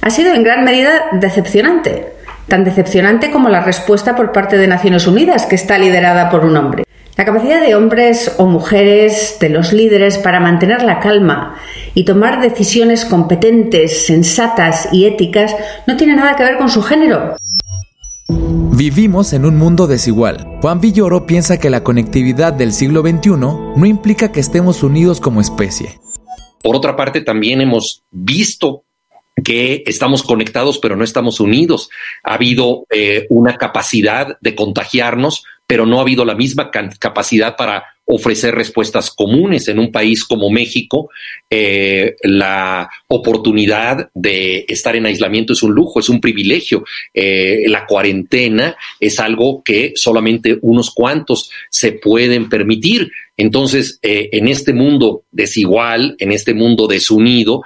ha 0.03 0.11
sido 0.11 0.35
en 0.35 0.43
gran 0.43 0.65
medida 0.65 1.07
decepcionante, 1.13 2.13
tan 2.47 2.63
decepcionante 2.65 3.31
como 3.31 3.49
la 3.49 3.63
respuesta 3.63 4.15
por 4.15 4.33
parte 4.33 4.59
de 4.59 4.67
Naciones 4.67 5.07
Unidas, 5.07 5.47
que 5.47 5.55
está 5.55 5.79
liderada 5.79 6.29
por 6.29 6.45
un 6.45 6.59
hombre. 6.59 6.85
La 7.17 7.25
capacidad 7.25 7.63
de 7.63 7.75
hombres 7.75 8.35
o 8.37 8.47
mujeres, 8.47 9.39
de 9.41 9.49
los 9.49 9.73
líderes, 9.73 10.19
para 10.19 10.41
mantener 10.41 10.83
la 10.83 11.01
calma 11.01 11.55
y 11.95 12.05
tomar 12.05 12.43
decisiones 12.43 13.07
competentes, 13.07 14.05
sensatas 14.05 14.89
y 14.93 15.07
éticas 15.07 15.57
no 15.87 15.97
tiene 15.97 16.17
nada 16.17 16.37
que 16.37 16.43
ver 16.43 16.59
con 16.59 16.69
su 16.69 16.83
género. 16.83 17.37
Vivimos 18.77 19.33
en 19.35 19.45
un 19.45 19.57
mundo 19.57 19.87
desigual. 19.87 20.59
Juan 20.61 20.81
Villoro 20.81 21.27
piensa 21.27 21.61
que 21.61 21.71
la 21.71 21.85
conectividad 21.85 22.53
del 22.53 22.73
siglo 22.73 23.03
XXI 23.03 23.31
no 23.37 23.87
implica 23.87 24.33
que 24.33 24.41
estemos 24.41 24.83
unidos 24.83 25.21
como 25.21 25.41
especie. 25.41 26.01
Por 26.61 26.75
otra 26.75 26.97
parte, 26.97 27.21
también 27.21 27.61
hemos 27.61 28.03
visto 28.11 28.83
que 29.45 29.85
estamos 29.87 30.25
conectados 30.25 30.81
pero 30.81 30.97
no 30.97 31.05
estamos 31.05 31.39
unidos. 31.39 31.89
Ha 32.25 32.35
habido 32.35 32.85
eh, 32.91 33.27
una 33.31 33.59
capacidad 33.59 34.39
de 34.41 34.57
contagiarnos, 34.57 35.45
pero 35.69 35.87
no 35.87 35.99
ha 35.99 36.03
habido 36.03 36.25
la 36.25 36.35
misma 36.35 36.73
capacidad 36.99 37.55
para 37.55 37.94
ofrecer 38.07 38.55
respuestas 38.55 39.11
comunes 39.11 39.69
en 39.69 39.79
un 39.79 39.91
país 39.91 40.25
como 40.25 40.51
México. 40.51 41.11
Eh, 41.51 42.17
la 42.23 42.89
oportunidad 43.09 44.11
de 44.15 44.65
estar 44.69 44.97
en 44.97 45.07
aislamiento 45.07 45.53
es 45.53 45.63
un 45.63 45.73
lujo, 45.75 46.01
es 46.01 46.09
un 46.09 46.21
privilegio. 46.21 46.85
Eh, 47.13 47.65
la 47.67 47.87
cuarentena 47.87 48.77
es 49.01 49.19
algo 49.21 49.63
que 49.63 49.93
solamente 49.97 50.59
unos 50.63 50.91
cuantos 50.91 51.51
se 51.71 51.93
pueden 51.93 52.49
permitir. 52.49 53.11
Entonces, 53.37 53.99
en 54.03 54.47
este 54.47 54.73
mundo 54.73 55.25
desigual, 55.33 56.15
en 56.21 56.31
este 56.31 56.55
mundo 56.55 56.87
desunido, 56.87 57.63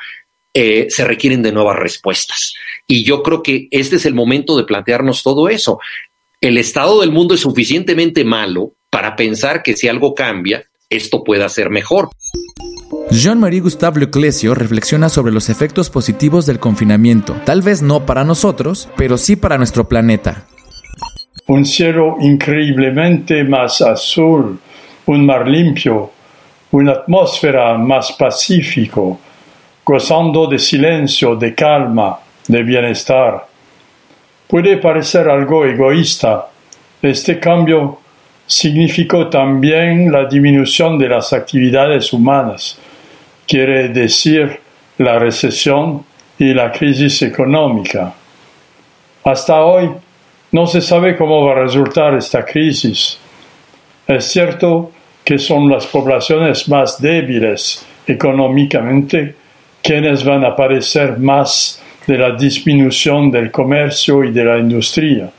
eh, 0.55 0.87
se 0.89 1.05
requieren 1.05 1.43
de 1.43 1.53
nuevas 1.53 1.79
respuestas. 1.79 2.55
Y 2.87 3.05
yo 3.05 3.23
creo 3.23 3.45
que 3.45 3.69
este 3.71 3.95
es 3.97 4.07
el 4.07 4.15
momento 4.15 4.57
de 4.57 4.65
plantearnos 4.65 5.23
todo 5.23 5.49
eso. 5.49 5.79
El 6.41 6.59
estado 6.59 7.01
del 7.01 7.13
mundo 7.13 7.35
es 7.35 7.41
suficientemente 7.41 8.25
malo 8.25 8.75
para 8.91 9.17
pensar 9.17 9.63
que 9.63 9.77
si 9.77 9.89
algo 9.89 10.15
cambia, 10.15 10.65
esto 10.91 11.23
pueda 11.23 11.49
ser 11.49 11.71
mejor. 11.71 12.11
Jean-Marie 13.11 13.61
Gustave 13.61 14.01
Leclesio 14.01 14.55
reflexiona 14.55 15.09
sobre 15.09 15.33
los 15.33 15.49
efectos 15.49 15.91
positivos 15.91 16.47
del 16.47 16.59
confinamiento, 16.59 17.37
tal 17.45 17.63
vez 17.63 17.83
no 17.83 18.07
para 18.07 18.25
nosotros, 18.25 18.89
pero 18.97 19.19
sí 19.19 19.37
para 19.37 19.59
nuestro 19.59 19.89
planeta. 19.89 20.47
Un 21.47 21.65
cielo 21.65 22.17
increíblemente 22.21 23.45
más 23.45 23.81
azul, 23.81 24.59
un 25.07 25.27
mar 25.27 25.49
limpio, 25.49 26.11
una 26.71 26.93
atmósfera 26.93 27.77
más 27.79 28.13
pacífico, 28.13 29.19
gozando 29.85 30.47
de 30.47 30.59
silencio, 30.59 31.35
de 31.37 31.55
calma, 31.55 32.19
de 32.47 32.63
bienestar. 32.63 33.47
Puede 34.47 34.77
parecer 34.77 35.29
algo 35.29 35.65
egoísta. 35.65 36.49
Este 37.01 37.41
cambio 37.41 38.01
significó 38.49 39.29
también 39.29 40.11
la 40.11 40.25
disminución 40.25 40.99
de 40.99 41.09
las 41.11 41.35
actividades 41.35 42.13
humanas, 42.15 42.79
quiere 43.47 43.91
decir 43.91 44.59
la 44.97 45.19
recesión 45.19 46.05
y 46.39 46.55
la 46.55 46.73
crisis 46.73 47.21
económica. 47.23 48.15
Hasta 49.23 49.63
hoy 49.63 49.91
no 50.53 50.67
se 50.67 50.81
sabe 50.81 51.15
cómo 51.15 51.45
va 51.45 51.53
a 51.53 51.63
resultar 51.65 52.15
esta 52.15 52.45
crisis. 52.45 53.19
Es 54.07 54.25
cierto 54.25 54.93
que 55.23 55.39
son 55.39 55.69
las 55.69 55.87
poblaciones 55.87 56.69
más 56.71 57.01
débiles 57.03 57.87
económicamente 58.07 59.35
quienes 59.83 60.25
van 60.25 60.43
a 60.47 60.57
padecer 60.57 61.19
más 61.19 61.83
de 62.07 62.17
la 62.17 62.35
disminución 62.35 63.31
del 63.31 63.51
comercio 63.51 64.25
y 64.25 64.33
de 64.33 64.45
la 64.45 64.57
industria. 64.57 65.31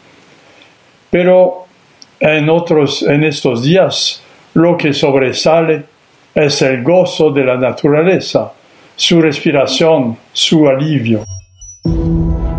Pero 1.09 1.65
en, 2.19 2.49
otros, 2.49 3.03
en 3.03 3.23
estos 3.23 3.63
días 3.63 4.21
lo 4.53 4.77
que 4.77 4.93
sobresale 4.93 5.85
es 6.33 6.61
el 6.61 6.83
gozo 6.83 7.31
de 7.31 7.43
la 7.43 7.57
naturaleza, 7.57 8.51
su 8.95 9.21
respiración, 9.21 10.17
su 10.33 10.67
alivio. 10.67 11.25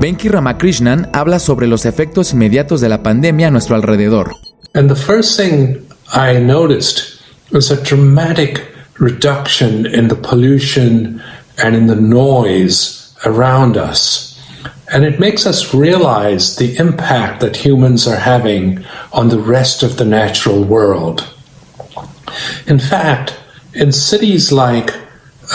Venki 0.01 0.29
Ramakrishnan 0.29 1.11
habla 1.13 1.39
sobre 1.39 1.67
los 1.67 1.85
efectos 1.85 2.33
inmediatos 2.33 2.81
de 2.81 2.89
la 2.89 3.03
pandemia 3.03 3.49
a 3.49 3.51
nuestro 3.51 3.77
alrededor. 3.77 4.33
And 4.75 4.89
the 4.89 4.97
first 4.97 5.39
thing 5.39 5.77
I 6.13 6.41
noticed 6.41 7.21
was 7.53 7.71
a 7.71 7.77
dramatic 7.77 8.63
reduction 8.99 9.87
in 9.87 10.09
the 10.09 10.15
pollution 10.15 11.21
and 11.59 11.77
in 11.77 11.87
the 11.87 11.97
noise 11.97 13.15
around 13.25 13.77
us. 13.77 14.30
And 14.93 15.05
it 15.05 15.21
makes 15.21 15.47
us 15.47 15.73
realize 15.73 16.57
the 16.57 16.77
impact 16.77 17.41
that 17.41 17.57
humans 17.57 18.09
are 18.09 18.17
having 18.19 18.85
on 19.13 19.29
the 19.29 19.39
rest 19.39 19.83
of 19.83 19.97
the 19.97 20.05
natural 20.05 20.65
world. 20.65 21.33
In 22.67 22.79
fact, 22.79 23.39
in 23.73 23.93
cities 23.93 24.51
like 24.51 24.91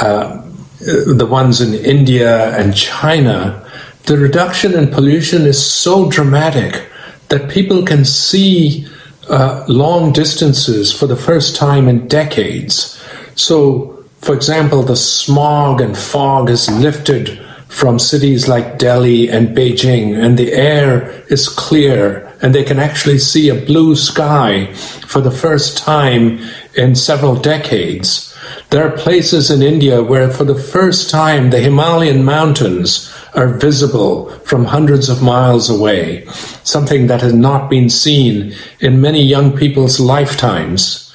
uh, 0.01 0.41
the 0.79 1.27
ones 1.29 1.59
in 1.59 1.73
India 1.73 2.57
and 2.57 2.75
China, 2.75 3.69
the 4.03 4.17
reduction 4.17 4.73
in 4.73 4.89
pollution 4.89 5.43
is 5.43 5.63
so 5.63 6.09
dramatic 6.09 6.89
that 7.29 7.49
people 7.49 7.83
can 7.83 8.05
see 8.05 8.87
uh, 9.29 9.65
long 9.67 10.13
distances 10.13 10.93
for 10.97 11.07
the 11.07 11.15
first 11.15 11.55
time 11.55 11.87
in 11.87 12.07
decades. 12.07 13.01
So 13.35 13.95
for 14.25 14.33
example, 14.33 14.81
the 14.81 14.95
smog 14.95 15.81
and 15.81 15.95
fog 15.95 16.49
is 16.49 16.67
lifted 16.71 17.44
from 17.75 17.99
cities 17.99 18.47
like 18.47 18.77
Delhi 18.77 19.29
and 19.29 19.49
Beijing, 19.49 20.17
and 20.17 20.39
the 20.39 20.53
air 20.53 21.25
is 21.27 21.49
clear, 21.49 22.33
and 22.41 22.55
they 22.55 22.63
can 22.63 22.79
actually 22.79 23.19
see 23.19 23.49
a 23.49 23.65
blue 23.65 23.97
sky 23.97 24.73
for 25.05 25.19
the 25.19 25.37
first 25.43 25.77
time 25.77 26.39
in 26.75 26.95
several 26.95 27.35
decades. 27.35 28.33
There 28.69 28.87
are 28.87 28.95
places 28.95 29.51
in 29.51 29.61
India 29.61 30.01
where, 30.01 30.31
for 30.31 30.45
the 30.45 30.55
first 30.55 31.09
time, 31.09 31.49
the 31.49 31.59
Himalayan 31.59 32.23
mountains 32.23 33.13
are 33.33 33.49
visible 33.49 34.29
from 34.45 34.63
hundreds 34.63 35.09
of 35.09 35.21
miles 35.21 35.69
away, 35.69 36.23
something 36.63 37.07
that 37.07 37.19
has 37.19 37.33
not 37.33 37.69
been 37.69 37.89
seen 37.89 38.55
in 38.79 39.01
many 39.01 39.21
young 39.21 39.51
people's 39.51 39.99
lifetimes. 39.99 41.13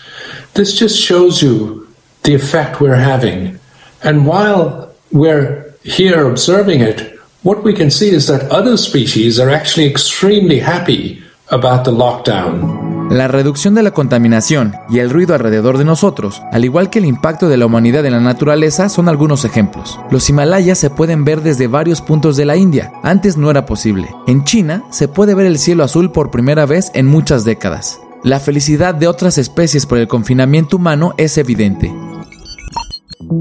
This 0.53 0.79
just 0.79 1.01
shows 1.01 1.41
you 1.41 1.89
the 2.25 2.35
effect 2.35 2.83
we're 2.83 2.97
having. 2.97 3.59
And 4.03 4.27
while 4.27 4.95
we're 5.11 5.60
here 5.83 6.27
observing 6.27 6.83
it, 6.83 7.19
what 7.43 7.65
we 7.65 7.75
can 7.75 7.91
see 7.91 8.11
is 8.15 8.27
that 8.27 8.51
other 8.51 8.77
species 8.77 9.39
are 9.41 9.51
actually 9.51 9.89
extremely 9.89 10.61
happy 10.61 11.23
about 11.51 11.85
the 11.85 11.93
lockdown. 11.93 13.09
La 13.11 13.27
reducción 13.27 13.75
de 13.75 13.83
la 13.83 13.91
contaminación 13.91 14.75
y 14.89 15.01
el 15.01 15.11
ruido 15.11 15.35
alrededor 15.35 15.79
de 15.79 15.85
nosotros, 15.85 16.41
al 16.53 16.65
igual 16.65 16.91
que 16.91 17.01
el 17.01 17.07
impacto 17.07 17.49
de 17.49 17.57
la 17.57 17.67
humanidad 17.67 18.07
en 18.07 18.13
la 18.13 18.21
naturaleza, 18.21 18.89
son 18.89 19.09
algunos 19.09 19.45
ejemplos. 19.45 19.99
Los 20.13 20.31
Himalayas 20.31 20.79
se 20.79 20.91
pueden 20.91 21.25
ver 21.25 21.41
desde 21.41 21.67
varios 21.67 22.03
puntos 22.03 22.37
de 22.37 22.45
la 22.45 22.57
India. 22.57 22.93
Antes 23.03 23.37
no 23.37 23.51
era 23.51 23.67
posible. 23.67 24.09
En 24.29 24.45
China 24.45 24.85
se 24.91 25.09
puede 25.09 25.35
ver 25.35 25.47
el 25.47 25.59
cielo 25.59 25.83
azul 25.83 26.13
por 26.13 26.31
primera 26.31 26.67
vez 26.67 26.93
en 26.95 27.07
muchas 27.07 27.45
décadas. 27.45 27.99
La 28.23 28.39
felicidad 28.39 28.95
de 28.95 29.09
otras 29.09 29.39
especies 29.39 29.87
por 29.87 29.99
el 29.99 30.07
confinamiento 30.07 30.77
humano 30.77 31.15
es 31.17 31.37
evidente. 31.37 31.93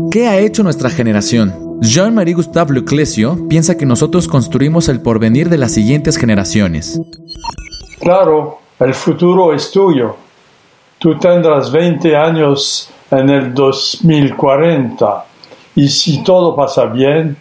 ¿Qué 0.09 0.27
ha 0.27 0.39
hecho 0.39 0.63
nuestra 0.63 0.89
generación? 0.89 1.68
Jean-Marie 1.81 2.33
Gustave 2.33 2.73
Leclésio 2.73 3.47
piensa 3.47 3.77
que 3.77 3.85
nosotros 3.85 4.27
construimos 4.27 4.89
el 4.89 5.01
porvenir 5.01 5.49
de 5.49 5.57
las 5.57 5.73
siguientes 5.73 6.17
generaciones. 6.17 6.99
Claro, 8.01 8.59
el 8.79 8.93
futuro 8.93 9.53
es 9.53 9.71
tuyo. 9.71 10.15
Tú 10.97 11.17
tendrás 11.17 11.71
20 11.71 12.17
años 12.17 12.89
en 13.09 13.29
el 13.29 13.53
2040 13.53 15.25
y 15.75 15.87
si 15.87 16.21
todo 16.23 16.55
pasa 16.55 16.85
bien, 16.85 17.37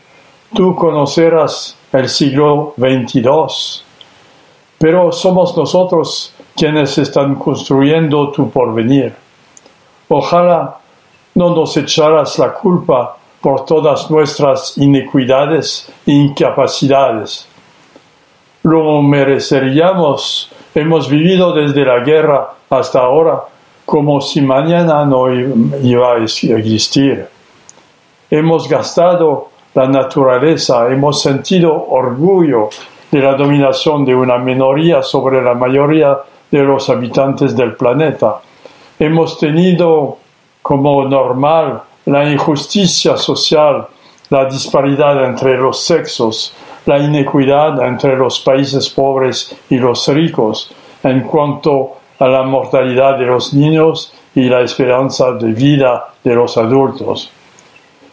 tú 0.54 0.74
conocerás 0.76 1.76
el 1.92 2.08
siglo 2.08 2.74
22. 2.76 3.84
Pero 4.78 5.10
somos 5.10 5.56
nosotros 5.56 6.32
quienes 6.54 6.96
están 6.96 7.34
construyendo 7.34 8.30
tu 8.30 8.48
porvenir. 8.50 9.14
Ojalá 10.08 10.78
no 11.34 11.54
nos 11.54 11.76
echaras 11.76 12.38
la 12.38 12.54
culpa 12.54 13.17
por 13.40 13.64
todas 13.64 14.10
nuestras 14.10 14.76
iniquidades 14.78 15.88
e 16.06 16.12
incapacidades. 16.12 17.48
Lo 18.62 19.00
mereceríamos 19.02 20.50
Hemos 20.78 21.08
vivido 21.08 21.54
desde 21.54 21.84
la 21.84 22.00
guerra 22.00 22.50
hasta 22.70 23.00
ahora 23.00 23.42
como 23.84 24.20
si 24.20 24.40
mañana 24.40 25.04
no 25.04 25.28
iba 25.32 26.12
a 26.12 26.18
existir. 26.18 27.26
Hemos 28.30 28.68
gastado 28.68 29.48
la 29.74 29.88
naturaleza, 29.88 30.86
hemos 30.88 31.20
sentido 31.20 31.74
orgullo 31.88 32.68
de 33.10 33.18
la 33.18 33.34
dominación 33.34 34.04
de 34.04 34.14
una 34.14 34.38
minoría 34.38 35.02
sobre 35.02 35.42
la 35.42 35.54
mayoría 35.54 36.18
de 36.48 36.62
los 36.62 36.88
habitantes 36.90 37.56
del 37.56 37.74
planeta. 37.74 38.40
Hemos 39.00 39.36
tenido 39.36 40.18
como 40.62 41.08
normal 41.08 41.82
la 42.06 42.30
injusticia 42.30 43.16
social, 43.16 43.86
la 44.30 44.46
disparidad 44.46 45.24
entre 45.24 45.56
los 45.56 45.82
sexos, 45.82 46.54
la 46.86 46.98
inequidad 46.98 47.86
entre 47.86 48.16
los 48.16 48.40
países 48.40 48.88
pobres 48.88 49.56
y 49.68 49.76
los 49.76 50.08
ricos 50.08 50.74
en 51.02 51.20
cuanto 51.22 51.96
a 52.18 52.26
la 52.26 52.42
mortalidad 52.42 53.18
de 53.18 53.26
los 53.26 53.54
niños 53.54 54.12
y 54.34 54.48
la 54.48 54.60
esperanza 54.62 55.32
de 55.32 55.52
vida 55.52 56.08
de 56.24 56.34
los 56.34 56.56
adultos. 56.56 57.30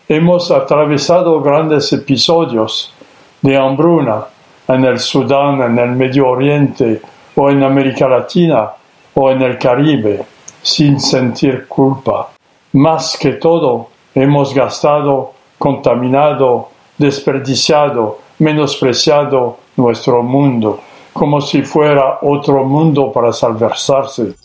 Hemos 0.07 0.51
atravesado 0.51 1.41
grandes 1.41 1.91
episodios 1.93 2.93
de 3.41 3.57
hambruna 3.57 4.25
en 4.67 4.85
el 4.85 4.99
Sudán, 4.99 5.61
en 5.61 5.79
el 5.79 5.91
Medio 5.91 6.27
Oriente 6.27 7.01
o 7.35 7.49
en 7.49 7.63
América 7.63 8.07
Latina 8.07 8.71
o 9.13 9.31
en 9.31 9.41
el 9.41 9.57
Caribe 9.57 10.25
sin 10.61 10.99
sentir 10.99 11.67
culpa. 11.67 12.34
Más 12.75 13.17
que 13.17 13.31
todo, 13.31 13.87
hemos 14.13 14.53
gastado, 14.53 15.31
contaminado, 15.57 16.69
desperdiciado 16.97 18.19
menospreciado 18.39 19.59
nuestro 19.77 20.21
mundo, 20.21 20.81
como 21.13 21.39
si 21.39 21.61
fuera 21.61 22.19
otro 22.21 22.65
mundo 22.65 23.13
para 23.13 23.31
salvarse. 23.31 24.35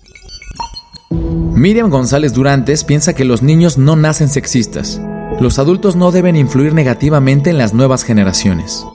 Miriam 1.10 1.90
González 1.90 2.32
Durantes 2.32 2.84
piensa 2.84 3.14
que 3.14 3.24
los 3.24 3.42
niños 3.42 3.78
no 3.78 3.96
nacen 3.96 4.28
sexistas. 4.28 5.02
Los 5.40 5.58
adultos 5.58 5.96
no 5.96 6.12
deben 6.12 6.36
influir 6.36 6.72
negativamente 6.72 7.50
en 7.50 7.58
las 7.58 7.74
nuevas 7.74 8.04
generaciones. 8.04 8.86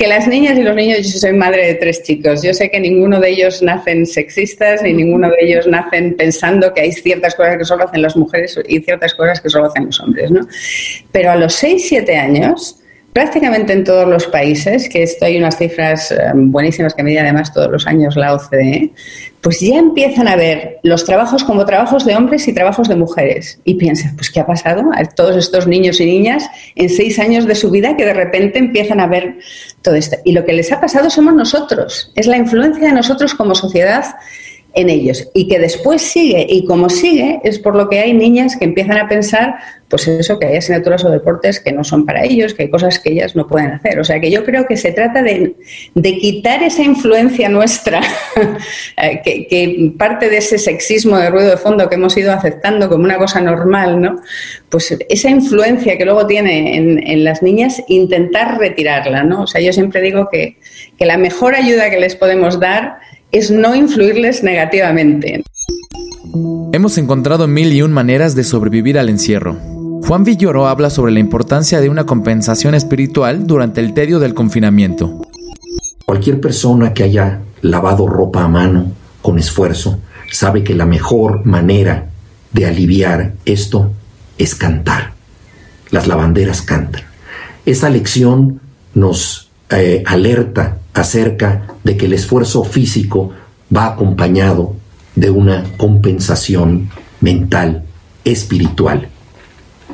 Que 0.00 0.06
las 0.06 0.26
niñas 0.26 0.56
y 0.56 0.62
los 0.62 0.74
niños, 0.74 1.12
yo 1.12 1.18
soy 1.18 1.34
madre 1.34 1.66
de 1.66 1.74
tres 1.74 2.02
chicos, 2.02 2.42
yo 2.42 2.54
sé 2.54 2.70
que 2.70 2.80
ninguno 2.80 3.20
de 3.20 3.32
ellos 3.32 3.60
nacen 3.60 4.06
sexistas 4.06 4.82
ni 4.82 4.94
ninguno 4.94 5.28
de 5.28 5.36
ellos 5.40 5.66
nacen 5.66 6.16
pensando 6.16 6.72
que 6.72 6.80
hay 6.80 6.92
ciertas 6.92 7.34
cosas 7.34 7.58
que 7.58 7.66
solo 7.66 7.84
hacen 7.84 8.00
las 8.00 8.16
mujeres 8.16 8.58
y 8.66 8.80
ciertas 8.80 9.12
cosas 9.12 9.42
que 9.42 9.50
solo 9.50 9.66
hacen 9.66 9.84
los 9.84 10.00
hombres, 10.00 10.30
¿no? 10.30 10.48
Pero 11.12 11.32
a 11.32 11.36
los 11.36 11.52
6, 11.52 11.86
7 11.86 12.16
años 12.16 12.79
prácticamente 13.12 13.72
en 13.72 13.84
todos 13.84 14.08
los 14.08 14.26
países, 14.26 14.88
que 14.88 15.02
esto 15.02 15.24
hay 15.24 15.38
unas 15.38 15.58
cifras 15.58 16.12
eh, 16.12 16.16
buenísimas 16.34 16.94
que 16.94 17.02
mide 17.02 17.20
además 17.20 17.52
todos 17.52 17.70
los 17.70 17.86
años 17.86 18.16
la 18.16 18.34
OCDE, 18.34 18.90
pues 19.40 19.60
ya 19.60 19.78
empiezan 19.78 20.28
a 20.28 20.36
ver 20.36 20.78
los 20.82 21.04
trabajos 21.04 21.42
como 21.42 21.64
trabajos 21.64 22.04
de 22.04 22.14
hombres 22.14 22.46
y 22.46 22.52
trabajos 22.52 22.88
de 22.88 22.96
mujeres. 22.96 23.58
Y 23.64 23.74
piensas, 23.74 24.12
pues 24.14 24.30
¿qué 24.30 24.40
ha 24.40 24.46
pasado 24.46 24.90
a 24.94 25.04
todos 25.04 25.36
estos 25.36 25.66
niños 25.66 26.00
y 26.00 26.06
niñas 26.06 26.48
en 26.76 26.88
seis 26.88 27.18
años 27.18 27.46
de 27.46 27.54
su 27.54 27.70
vida 27.70 27.96
que 27.96 28.04
de 28.04 28.14
repente 28.14 28.58
empiezan 28.58 29.00
a 29.00 29.06
ver 29.06 29.38
todo 29.82 29.94
esto? 29.94 30.16
Y 30.24 30.32
lo 30.32 30.44
que 30.44 30.52
les 30.52 30.70
ha 30.70 30.80
pasado 30.80 31.10
somos 31.10 31.34
nosotros, 31.34 32.12
es 32.14 32.26
la 32.26 32.36
influencia 32.36 32.86
de 32.86 32.92
nosotros 32.92 33.34
como 33.34 33.54
sociedad 33.54 34.04
en 34.74 34.88
ellos 34.88 35.28
y 35.34 35.48
que 35.48 35.58
después 35.58 36.00
sigue 36.00 36.46
y 36.48 36.64
como 36.64 36.88
sigue 36.88 37.40
es 37.42 37.58
por 37.58 37.74
lo 37.74 37.88
que 37.88 37.98
hay 37.98 38.12
niñas 38.12 38.56
que 38.56 38.64
empiezan 38.64 38.98
a 38.98 39.08
pensar 39.08 39.56
pues 39.90 40.08
eso 40.08 40.38
que 40.38 40.46
hay 40.46 40.56
asignaturas 40.56 41.04
o 41.04 41.10
deportes 41.10 41.60
que 41.60 41.72
no 41.72 41.84
son 41.84 42.06
para 42.06 42.24
ellos 42.24 42.54
que 42.54 42.62
hay 42.62 42.70
cosas 42.70 42.98
que 42.98 43.10
ellas 43.10 43.36
no 43.36 43.46
pueden 43.46 43.72
hacer 43.72 43.98
o 43.98 44.04
sea 44.04 44.20
que 44.20 44.30
yo 44.30 44.44
creo 44.44 44.66
que 44.66 44.76
se 44.76 44.92
trata 44.92 45.22
de, 45.22 45.54
quitar 45.94 46.62
esa 46.62 46.82
influencia 46.82 47.48
nuestra 47.48 48.00
eh, 49.02 49.20
que, 49.22 49.92
parte 49.98 50.30
de 50.30 50.38
ese 50.38 50.58
sexismo 50.58 51.18
de 51.18 51.28
ruido 51.28 51.50
de 51.50 51.56
fondo 51.56 51.88
que 51.88 51.96
hemos 51.96 52.16
ido 52.16 52.32
aceptando 52.32 52.88
como 52.88 53.04
una 53.04 53.18
cosa 53.18 53.40
normal 53.40 54.00
no 54.00 54.22
pues 54.68 54.96
esa 55.08 55.28
influencia 55.28 55.98
que 55.98 56.04
luego 56.04 56.26
tiene 56.26 56.76
en, 56.76 57.06
en 57.06 57.24
las 57.24 57.42
niñas 57.42 57.82
intentar 57.88 58.58
retirarla 58.58 59.24
no 59.24 59.42
o 59.42 59.46
sea 59.46 59.60
yo 59.60 59.72
siempre 59.72 60.00
digo 60.00 60.28
que, 60.30 60.56
que 60.96 61.04
la 61.04 61.18
mejor 61.18 61.54
ayuda 61.54 61.90
que 61.90 61.98
les 61.98 62.14
podemos 62.14 62.60
dar 62.60 63.00
es 63.32 63.50
no 63.50 63.74
influirles 63.74 64.42
negativamente. 64.42 65.42
Hemos 66.72 66.98
encontrado 66.98 67.48
mil 67.48 67.72
y 67.72 67.82
un 67.82 67.92
maneras 67.92 68.34
de 68.34 68.44
sobrevivir 68.44 68.98
al 68.98 69.08
encierro. 69.08 69.56
Juan 70.02 70.24
Villoro 70.24 70.66
habla 70.66 70.90
sobre 70.90 71.12
la 71.12 71.20
importancia 71.20 71.80
de 71.80 71.88
una 71.88 72.04
compensación 72.04 72.74
espiritual 72.74 73.46
durante 73.46 73.80
el 73.80 73.94
tedio 73.94 74.18
del 74.18 74.34
confinamiento. 74.34 75.22
Cualquier 76.04 76.40
persona 76.40 76.92
que 76.92 77.04
haya 77.04 77.40
lavado 77.62 78.08
ropa 78.08 78.44
a 78.44 78.48
mano 78.48 78.92
con 79.22 79.38
esfuerzo 79.38 80.00
sabe 80.30 80.64
que 80.64 80.74
la 80.74 80.86
mejor 80.86 81.44
manera 81.46 82.10
de 82.52 82.66
aliviar 82.66 83.34
esto 83.44 83.92
es 84.38 84.54
cantar. 84.54 85.12
Las 85.90 86.06
lavanderas 86.06 86.62
cantan. 86.62 87.02
Esa 87.66 87.90
lección 87.90 88.60
nos 88.94 89.50
eh, 89.70 90.02
alerta 90.06 90.78
acerca 90.94 91.68
de 91.84 91.96
que 91.96 92.06
el 92.06 92.14
esfuerzo 92.14 92.64
físico 92.64 93.30
va 93.74 93.86
acompañado 93.86 94.74
de 95.14 95.30
una 95.30 95.64
compensación 95.76 96.90
mental, 97.20 97.84
espiritual. 98.24 99.08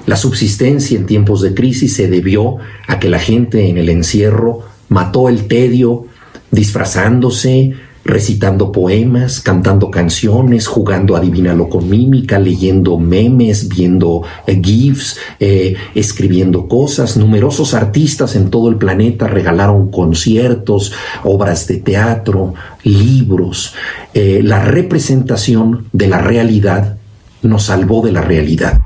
La 0.07 0.17
subsistencia 0.17 0.97
en 0.97 1.07
tiempos 1.07 1.43
de 1.43 1.53
crisis 1.53 1.95
se 1.95 2.09
debió 2.09 2.59
a 2.87 3.01
que 3.01 3.09
la 3.09 3.19
gente 3.19 3.69
en 3.69 3.77
el 3.77 3.89
encierro 3.89 4.63
mató 4.89 5.29
el 5.29 5.49
tedio 5.49 6.07
disfrazándose, 6.53 7.75
recitando 8.05 8.71
poemas, 8.71 9.41
cantando 9.41 9.91
canciones, 9.91 10.69
jugando 10.69 11.17
adivínalo 11.17 11.69
con 11.69 11.91
mímica, 11.91 12.39
leyendo 12.39 12.99
memes, 12.99 13.69
viendo 13.69 14.23
eh, 14.47 14.61
GIFs, 14.63 15.19
eh, 15.41 15.75
escribiendo 15.97 16.69
cosas. 16.69 17.17
Numerosos 17.17 17.75
artistas 17.75 18.37
en 18.37 18.49
todo 18.49 18.69
el 18.69 18.77
planeta 18.77 19.27
regalaron 19.27 19.91
conciertos, 19.91 20.93
obras 21.25 21.67
de 21.67 21.79
teatro, 21.79 22.55
libros. 22.85 23.75
Eh, 24.15 24.41
la 24.43 24.65
representación 24.65 25.87
de 25.93 26.07
la 26.07 26.19
realidad 26.19 26.97
nos 27.43 27.65
salvó 27.65 28.07
de 28.07 28.13
la 28.13 28.23
realidad. 28.23 28.81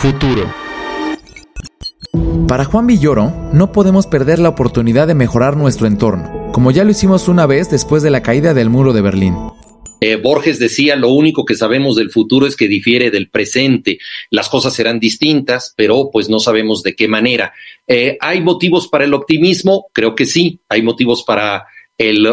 Futuro. 0.00 0.52
Para 2.48 2.64
Juan 2.64 2.86
Villoro, 2.86 3.32
no 3.52 3.70
podemos 3.70 4.06
perder 4.06 4.38
la 4.38 4.48
oportunidad 4.48 5.06
de 5.06 5.14
mejorar 5.14 5.56
nuestro 5.56 5.86
entorno 5.86 6.40
como 6.52 6.70
ya 6.70 6.84
lo 6.84 6.90
hicimos 6.90 7.28
una 7.28 7.46
vez 7.46 7.70
después 7.70 8.02
de 8.02 8.10
la 8.10 8.22
caída 8.22 8.54
del 8.54 8.70
muro 8.70 8.92
de 8.92 9.02
Berlín. 9.02 9.36
Eh, 10.00 10.16
Borges 10.16 10.58
decía, 10.58 10.96
lo 10.96 11.10
único 11.10 11.44
que 11.44 11.54
sabemos 11.54 11.96
del 11.96 12.10
futuro 12.10 12.46
es 12.46 12.56
que 12.56 12.68
difiere 12.68 13.10
del 13.10 13.28
presente. 13.28 13.98
Las 14.30 14.48
cosas 14.48 14.74
serán 14.74 14.98
distintas, 14.98 15.74
pero 15.76 16.10
pues 16.10 16.28
no 16.28 16.38
sabemos 16.38 16.82
de 16.82 16.96
qué 16.96 17.06
manera. 17.06 17.52
Eh, 17.86 18.16
¿Hay 18.20 18.40
motivos 18.40 18.88
para 18.88 19.04
el 19.04 19.12
optimismo? 19.12 19.86
Creo 19.92 20.14
que 20.14 20.26
sí. 20.26 20.60
¿Hay 20.68 20.82
motivos 20.82 21.22
para 21.22 21.66
el 21.98 22.26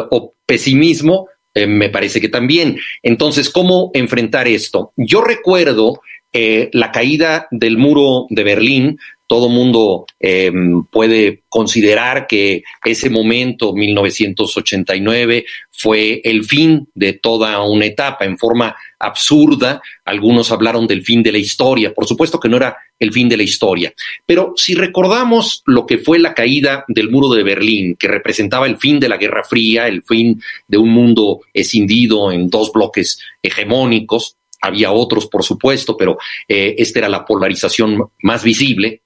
pesimismo? 0.45 1.27
Eh, 1.53 1.67
me 1.67 1.89
parece 1.89 2.21
que 2.21 2.30
también. 2.30 2.80
Entonces, 3.03 3.49
¿cómo 3.49 3.91
enfrentar 3.93 4.47
esto? 4.47 4.93
Yo 4.95 5.21
recuerdo 5.21 6.01
eh, 6.34 6.70
la 6.74 6.92
caída 6.92 7.48
del 7.52 7.78
muro 7.78 8.28
de 8.30 8.44
Berlín 8.44 8.98
todo 9.28 9.50
mundo 9.50 10.06
eh, 10.22 10.52
puede 10.90 11.44
considerar 11.50 12.28
que 12.28 12.63
ese 12.86 13.10
momento, 13.10 13.74
1989, 13.74 15.46
fue 15.70 16.22
el 16.24 16.46
fin 16.46 16.88
de 16.96 17.12
toda 17.12 17.62
una 17.62 17.86
etapa 17.86 18.24
en 18.24 18.38
forma 18.38 18.78
absurda. 18.98 19.82
Algunos 20.06 20.50
hablaron 20.50 20.88
del 20.88 21.04
fin 21.04 21.22
de 21.22 21.34
la 21.34 21.40
historia. 21.40 21.94
Por 21.94 22.08
supuesto 22.08 22.40
que 22.40 22.48
no 22.48 22.56
era 22.56 22.78
el 22.98 23.12
fin 23.12 23.28
de 23.28 23.36
la 23.36 23.44
historia. 23.44 23.94
Pero 24.26 24.54
si 24.56 24.76
recordamos 24.76 25.62
lo 25.66 25.86
que 25.86 25.98
fue 25.98 26.20
la 26.20 26.34
caída 26.34 26.86
del 26.88 27.12
muro 27.12 27.28
de 27.28 27.44
Berlín, 27.44 27.98
que 27.98 28.08
representaba 28.08 28.66
el 28.66 28.78
fin 28.78 28.98
de 28.98 29.10
la 29.10 29.18
Guerra 29.18 29.44
Fría, 29.44 29.90
el 29.90 30.04
fin 30.04 30.42
de 30.70 30.78
un 30.78 30.90
mundo 30.90 31.42
escindido 31.54 32.32
en 32.32 32.50
dos 32.50 32.72
bloques 32.72 33.20
hegemónicos, 33.44 34.38
había 34.62 34.91
otros, 34.91 35.28
por 35.28 35.43
supuesto, 35.43 35.98
pero 35.98 36.17
eh, 36.48 36.76
esta 36.78 37.00
era 37.00 37.10
la 37.10 37.26
polarización 37.26 38.10
más 38.22 38.43
visible. 38.43 39.02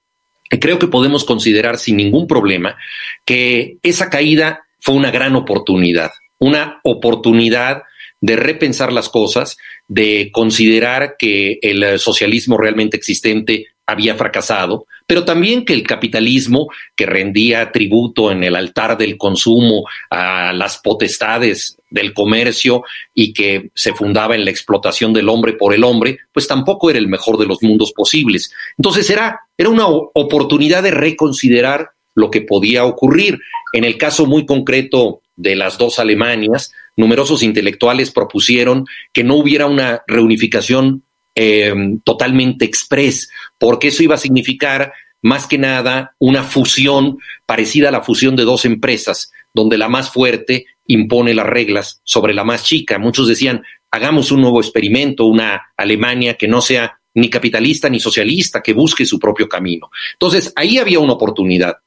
Creo 0.59 0.79
que 0.79 0.87
podemos 0.87 1.23
considerar 1.23 1.77
sin 1.77 1.97
ningún 1.97 2.27
problema 2.27 2.77
que 3.25 3.77
esa 3.83 4.09
caída 4.09 4.63
fue 4.79 4.95
una 4.95 5.11
gran 5.11 5.35
oportunidad, 5.35 6.11
una 6.39 6.79
oportunidad 6.83 7.83
de 8.19 8.35
repensar 8.35 8.91
las 8.91 9.09
cosas, 9.09 9.57
de 9.87 10.29
considerar 10.31 11.15
que 11.17 11.59
el 11.61 11.99
socialismo 11.99 12.57
realmente 12.57 12.97
existente 12.97 13.67
había 13.85 14.15
fracasado, 14.15 14.85
pero 15.11 15.25
también 15.25 15.65
que 15.65 15.73
el 15.73 15.83
capitalismo, 15.83 16.69
que 16.95 17.05
rendía 17.05 17.73
tributo 17.73 18.31
en 18.31 18.45
el 18.45 18.55
altar 18.55 18.97
del 18.97 19.17
consumo 19.17 19.83
a 20.09 20.53
las 20.53 20.77
potestades 20.77 21.75
del 21.89 22.13
comercio 22.13 22.83
y 23.13 23.33
que 23.33 23.71
se 23.75 23.91
fundaba 23.91 24.35
en 24.35 24.45
la 24.45 24.51
explotación 24.51 25.11
del 25.11 25.27
hombre 25.27 25.51
por 25.51 25.73
el 25.73 25.83
hombre, 25.83 26.19
pues 26.31 26.47
tampoco 26.47 26.89
era 26.89 26.97
el 26.97 27.09
mejor 27.09 27.37
de 27.37 27.45
los 27.45 27.61
mundos 27.61 27.91
posibles. 27.91 28.53
Entonces 28.77 29.09
era, 29.09 29.41
era 29.57 29.67
una 29.67 29.85
oportunidad 29.85 30.81
de 30.81 30.91
reconsiderar 30.91 31.89
lo 32.15 32.31
que 32.31 32.39
podía 32.39 32.85
ocurrir. 32.85 33.37
En 33.73 33.83
el 33.83 33.97
caso 33.97 34.25
muy 34.27 34.45
concreto 34.45 35.19
de 35.35 35.57
las 35.57 35.77
dos 35.77 35.99
Alemanias, 35.99 36.71
numerosos 36.95 37.43
intelectuales 37.43 38.11
propusieron 38.11 38.85
que 39.11 39.25
no 39.25 39.35
hubiera 39.35 39.65
una 39.65 40.03
reunificación 40.07 41.03
eh, 41.35 41.73
totalmente 42.03 42.65
express, 42.65 43.29
porque 43.57 43.89
eso 43.89 44.03
iba 44.03 44.15
a 44.15 44.19
significar 44.19 44.93
más 45.21 45.47
que 45.47 45.57
nada 45.57 46.15
una 46.19 46.43
fusión 46.43 47.19
parecida 47.45 47.89
a 47.89 47.91
la 47.91 48.01
fusión 48.01 48.35
de 48.35 48.43
dos 48.43 48.65
empresas, 48.65 49.31
donde 49.53 49.77
la 49.77 49.89
más 49.89 50.11
fuerte 50.11 50.65
impone 50.87 51.33
las 51.33 51.45
reglas 51.45 52.01
sobre 52.03 52.33
la 52.33 52.43
más 52.43 52.63
chica. 52.63 52.97
Muchos 52.97 53.27
decían, 53.27 53.63
hagamos 53.91 54.31
un 54.31 54.41
nuevo 54.41 54.59
experimento, 54.59 55.25
una 55.25 55.73
Alemania 55.77 56.35
que 56.35 56.47
no 56.47 56.61
sea 56.61 56.99
ni 57.13 57.29
capitalista 57.29 57.89
ni 57.89 57.99
socialista, 57.99 58.61
que 58.61 58.73
busque 58.73 59.05
su 59.05 59.19
propio 59.19 59.47
camino. 59.47 59.89
Entonces, 60.13 60.53
ahí 60.55 60.77
había 60.77 60.99
una 60.99 61.13
oportunidad. 61.13 61.77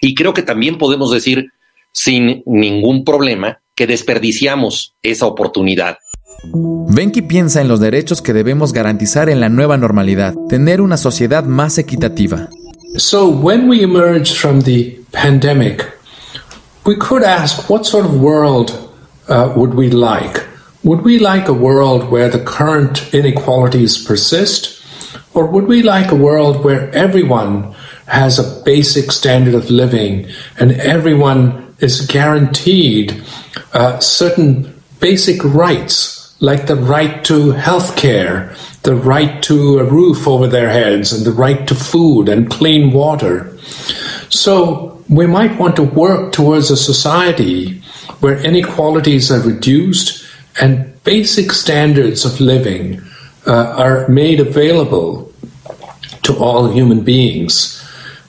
Y 0.00 0.14
creo 0.14 0.32
que 0.34 0.42
también 0.42 0.78
podemos 0.78 1.12
decir, 1.12 1.52
sin 1.92 2.42
ningún 2.46 3.04
problema, 3.04 3.60
que 3.74 3.86
desperdiciamos 3.86 4.94
esa 5.02 5.26
oportunidad. 5.26 5.98
Venki 6.44 7.22
piensa 7.22 7.60
en 7.60 7.68
los 7.68 7.80
derechos 7.80 8.20
que 8.20 8.32
debemos 8.32 8.72
garantizar 8.72 9.28
en 9.30 9.40
la 9.40 9.48
nueva 9.48 9.76
normalidad, 9.76 10.34
tener 10.48 10.80
una 10.80 10.96
sociedad 10.96 11.44
más 11.44 11.78
equitativa. 11.78 12.48
So, 12.96 13.28
when 13.28 13.68
we 13.68 13.82
emerge 13.82 14.34
from 14.34 14.60
the 14.62 15.00
pandemic, 15.12 15.82
we 16.84 16.96
could 16.96 17.22
ask 17.22 17.70
what 17.70 17.86
sort 17.86 18.04
of 18.04 18.20
world 18.20 18.70
uh, 19.28 19.52
would 19.56 19.74
we 19.74 19.88
like? 19.88 20.44
Would 20.84 21.02
we 21.02 21.18
like 21.18 21.48
a 21.48 21.54
world 21.54 22.10
where 22.10 22.28
the 22.28 22.44
current 22.44 23.14
inequalities 23.14 23.96
persist? 23.96 24.82
Or 25.32 25.46
would 25.46 25.66
we 25.66 25.82
like 25.82 26.10
a 26.10 26.16
world 26.16 26.62
where 26.64 26.90
everyone 26.94 27.74
has 28.06 28.38
a 28.38 28.62
basic 28.64 29.12
standard 29.12 29.54
of 29.54 29.70
living 29.70 30.26
and 30.58 30.72
everyone 30.72 31.74
is 31.78 32.06
guaranteed 32.06 33.22
uh, 33.72 33.98
certain 34.00 34.82
basic 35.00 35.42
rights 35.42 36.21
like 36.42 36.66
the 36.66 36.74
right 36.76 37.24
to 37.24 37.52
health 37.52 37.96
care, 37.96 38.52
the 38.82 38.96
right 38.96 39.40
to 39.44 39.78
a 39.78 39.84
roof 39.84 40.26
over 40.26 40.48
their 40.48 40.68
heads, 40.68 41.12
and 41.12 41.24
the 41.24 41.30
right 41.30 41.68
to 41.68 41.74
food 41.74 42.28
and 42.28 42.50
clean 42.50 42.92
water. 42.92 43.56
So 44.28 45.00
we 45.08 45.28
might 45.28 45.56
want 45.56 45.76
to 45.76 45.84
work 45.84 46.32
towards 46.32 46.68
a 46.70 46.76
society 46.76 47.80
where 48.18 48.36
inequalities 48.44 49.30
are 49.30 49.40
reduced 49.40 50.26
and 50.60 50.92
basic 51.04 51.52
standards 51.52 52.24
of 52.24 52.40
living 52.40 53.00
uh, 53.46 53.74
are 53.76 54.08
made 54.08 54.40
available 54.40 55.32
to 56.24 56.36
all 56.36 56.72
human 56.72 57.02
beings. 57.04 57.78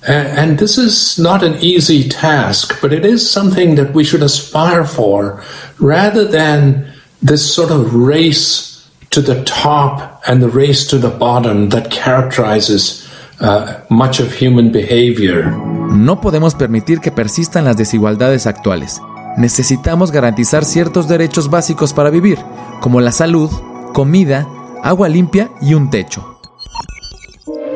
And 0.05 0.59
this 0.59 0.77
is 0.77 1.17
not 1.17 1.43
an 1.43 1.55
easy 1.55 2.07
task, 2.09 2.79
but 2.79 2.93
it 2.93 3.05
is 3.05 3.27
something 3.27 3.73
that 3.75 3.93
we 3.93 4.03
should 4.03 4.21
aspire 4.21 4.85
for 4.85 5.43
rather 5.79 6.25
than 6.25 6.92
this 7.25 7.41
sort 7.41 7.71
of 7.71 7.93
race 7.93 8.87
to 9.09 9.21
the 9.21 9.43
top 9.43 10.21
and 10.27 10.41
the 10.41 10.49
race 10.49 10.85
to 10.87 10.97
the 10.97 11.09
bottom 11.09 11.69
that 11.69 11.89
characterizes 11.89 13.07
uh, 13.39 13.79
much 13.89 14.19
of 14.19 14.33
human 14.33 14.71
behavior. 14.71 15.45
No 15.89 16.19
podemos 16.19 16.55
permitir 16.55 16.99
que 16.99 17.11
persistan 17.11 17.65
las 17.65 17.77
desigualdades 17.77 18.47
actuales. 18.47 19.01
Necesitamos 19.37 20.11
garantizar 20.11 20.65
ciertos 20.65 21.07
derechos 21.07 21.49
básicos 21.49 21.93
para 21.93 22.09
vivir, 22.09 22.39
como 22.81 23.01
la 23.01 23.11
salud, 23.11 23.49
comida, 23.93 24.47
agua 24.83 25.09
limpia 25.09 25.49
y 25.61 25.73
un 25.73 25.89
techo. 25.89 26.39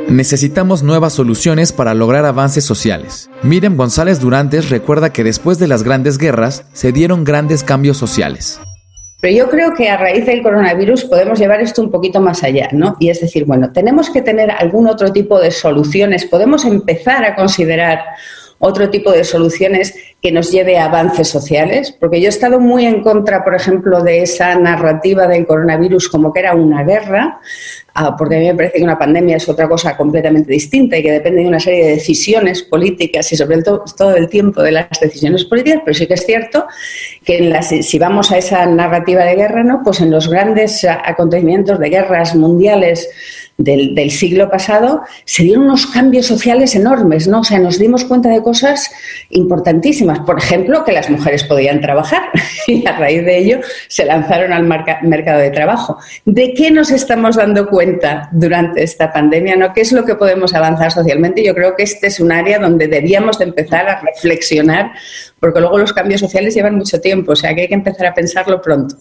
Necesitamos 0.08 0.84
nuevas 0.84 1.14
soluciones 1.14 1.74
para 1.74 1.94
lograr 1.94 2.26
avances 2.26 2.64
sociales. 2.64 3.30
Miriam 3.44 3.76
González 3.76 4.20
Durantes 4.20 4.70
recuerda 4.70 5.12
que 5.12 5.24
después 5.24 5.60
de 5.60 5.68
las 5.68 5.84
grandes 5.84 6.18
guerras 6.18 6.64
se 6.74 6.92
dieron 6.92 7.24
grandes 7.24 7.64
cambios 7.64 7.98
sociales. 7.98 8.60
Pero 9.20 9.36
yo 9.36 9.50
creo 9.50 9.74
que 9.74 9.90
a 9.90 9.98
raíz 9.98 10.26
del 10.26 10.44
coronavirus 10.44 11.06
podemos 11.06 11.40
llevar 11.40 11.60
esto 11.62 11.82
un 11.82 11.90
poquito 11.90 12.22
más 12.22 12.44
allá, 12.44 12.70
¿no? 12.72 12.96
Y 13.00 13.10
es 13.10 13.20
decir, 13.20 13.46
bueno, 13.46 13.72
tenemos 13.72 14.12
que 14.12 14.22
tener 14.22 14.52
algún 14.52 14.88
otro 14.88 15.12
tipo 15.12 15.40
de 15.40 15.50
soluciones, 15.50 16.26
podemos 16.26 16.66
empezar 16.66 17.26
a 17.26 17.36
considerar 17.36 18.00
otro 18.60 18.90
tipo 18.90 19.12
de 19.12 19.24
soluciones 19.24 19.96
que 20.22 20.32
nos 20.32 20.52
lleve 20.52 20.78
a 20.78 20.86
avances 20.86 21.28
sociales, 21.28 21.92
porque 21.92 22.20
yo 22.20 22.26
he 22.26 22.30
estado 22.30 22.60
muy 22.60 22.86
en 22.86 23.02
contra, 23.04 23.44
por 23.44 23.54
ejemplo, 23.54 24.02
de 24.02 24.24
esa 24.24 24.56
narrativa 24.56 25.28
del 25.28 25.46
coronavirus 25.46 26.10
como 26.10 26.34
que 26.34 26.40
era 26.40 26.56
una 26.56 26.84
guerra, 26.84 27.40
ah, 27.94 28.16
porque 28.18 28.36
a 28.36 28.40
mí 28.40 28.46
me 28.48 28.56
parece 28.56 28.78
que 28.80 28.84
una 28.84 28.98
pandemia 28.98 29.38
es 29.38 29.48
otra 29.48 29.70
cosa 29.70 29.96
completamente 29.96 30.52
distinta 30.52 30.98
y 30.98 31.04
que 31.04 31.12
depende 31.12 31.44
de 31.44 31.48
una 31.48 31.60
serie 31.60 31.86
de 31.86 31.92
decisiones 31.92 32.64
políticas 32.64 33.32
y 33.32 33.38
sobre 33.38 33.62
todo 33.62 33.86
todo 33.96 34.16
el 34.16 34.28
tiempo 34.28 34.64
de 34.64 34.72
las 34.72 34.88
decisiones 35.00 35.46
políticas, 35.46 35.82
pero 35.86 35.94
sí 35.94 36.08
que 36.08 36.16
es 36.16 36.26
cierto 36.26 36.66
que 37.24 37.38
en 37.38 37.64
si 37.64 38.00
vamos 38.00 38.32
a 38.32 38.40
esa 38.40 38.66
narrativa 38.66 39.24
de 39.24 39.36
guerra, 39.36 39.64
¿no? 39.64 39.82
pues 39.84 40.02
en 40.02 40.10
los 40.10 40.28
grandes 40.28 40.84
acontecimientos 40.84 41.80
de 41.80 41.90
guerras 41.90 42.36
mundiales 42.36 43.08
del, 43.58 44.12
siglo 44.12 44.50
pasado, 44.50 45.02
se 45.26 45.44
dieron 45.44 45.66
unos 45.66 45.88
cambios 45.88 46.28
sociales 46.28 46.76
enormes, 46.76 47.28
¿no? 47.28 47.40
O 47.40 47.44
sea, 47.44 47.60
nos 47.60 47.80
dimos 47.80 48.06
cuenta 48.06 48.30
de 48.30 48.42
cosas 48.44 48.90
importantísimas. 49.32 50.20
Por 50.20 50.38
ejemplo, 50.38 50.84
que 50.84 50.92
las 50.92 51.10
mujeres 51.10 51.44
podían 51.44 51.82
trabajar 51.82 52.30
y 52.68 52.86
a 52.88 52.98
raíz 52.98 53.26
de 53.26 53.38
ello 53.38 53.60
se 53.88 54.06
lanzaron 54.06 54.54
al 54.54 54.64
mercado 54.64 55.40
de 55.40 55.50
trabajo. 55.50 55.98
¿De 56.26 56.54
qué 56.54 56.70
nos 56.72 56.92
estamos 56.92 57.36
dando 57.36 57.68
cuenta 57.68 58.30
durante 58.32 58.84
esta 58.84 59.12
pandemia? 59.12 59.56
¿no? 59.56 59.74
¿Qué 59.74 59.82
es 59.82 59.92
lo 59.92 60.06
que 60.06 60.16
podemos 60.16 60.54
avanzar 60.54 60.92
socialmente? 60.92 61.44
Yo 61.44 61.56
creo 61.56 61.76
que 61.76 61.84
este 61.84 62.08
es 62.08 62.20
un 62.20 62.32
área 62.32 62.60
donde 62.60 62.88
debíamos 62.88 63.40
de 63.40 63.46
empezar 63.46 63.90
a 63.90 64.02
reflexionar, 64.02 64.92
porque 65.40 65.60
luego 65.60 65.80
los 65.80 65.94
cambios 65.94 66.22
sociales 66.22 66.54
llevan 66.54 66.76
mucho 66.76 67.02
tiempo, 67.02 67.32
o 67.32 67.36
sea 67.36 67.56
que 67.56 67.62
hay 67.62 67.68
que 67.68 67.74
empezar 67.74 68.08
a 68.08 68.14
pensarlo 68.14 68.62
pronto. 68.62 68.98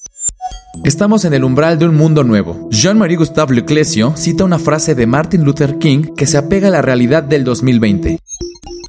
Estamos 0.84 1.24
en 1.24 1.34
el 1.34 1.44
umbral 1.44 1.78
de 1.78 1.86
un 1.86 1.96
mundo 1.96 2.22
nuevo. 2.22 2.68
Jean-Marie 2.70 3.16
Gustave 3.16 3.54
Leclésio 3.54 4.12
cita 4.16 4.44
una 4.44 4.58
frase 4.58 4.94
de 4.94 5.06
Martin 5.06 5.44
Luther 5.44 5.78
King 5.78 6.14
que 6.16 6.26
se 6.26 6.38
apega 6.38 6.68
a 6.68 6.70
la 6.70 6.82
realidad 6.82 7.22
del 7.22 7.44
2020. 7.44 8.18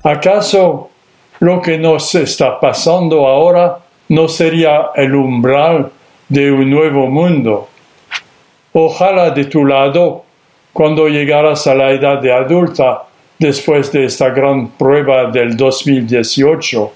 ¿Acaso 0.03 0.89
lo 1.39 1.61
que 1.61 1.77
nos 1.77 2.13
está 2.15 2.59
pasando 2.59 3.27
ahora 3.27 3.79
no 4.09 4.27
sería 4.27 4.91
el 4.95 5.15
umbral 5.15 5.91
de 6.29 6.51
un 6.51 6.69
nuevo 6.69 7.07
mundo? 7.07 7.67
Ojalá 8.73 9.31
de 9.31 9.45
tu 9.45 9.65
lado, 9.65 10.23
cuando 10.73 11.07
llegaras 11.07 11.65
a 11.65 11.73
la 11.73 11.91
edad 11.91 12.21
de 12.21 12.31
adulta, 12.31 13.03
después 13.39 13.91
de 13.91 14.05
esta 14.05 14.29
gran 14.29 14.69
prueba 14.69 15.31
del 15.31 15.57
2018, 15.57 16.91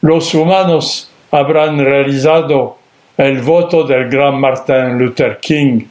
los 0.00 0.34
humanos 0.34 1.10
habrán 1.30 1.78
realizado 1.78 2.79
el 3.20 3.42
voto 3.42 3.84
del 3.84 4.08
gran 4.08 4.40
Martin 4.40 4.98
Luther 4.98 5.38
King 5.42 5.82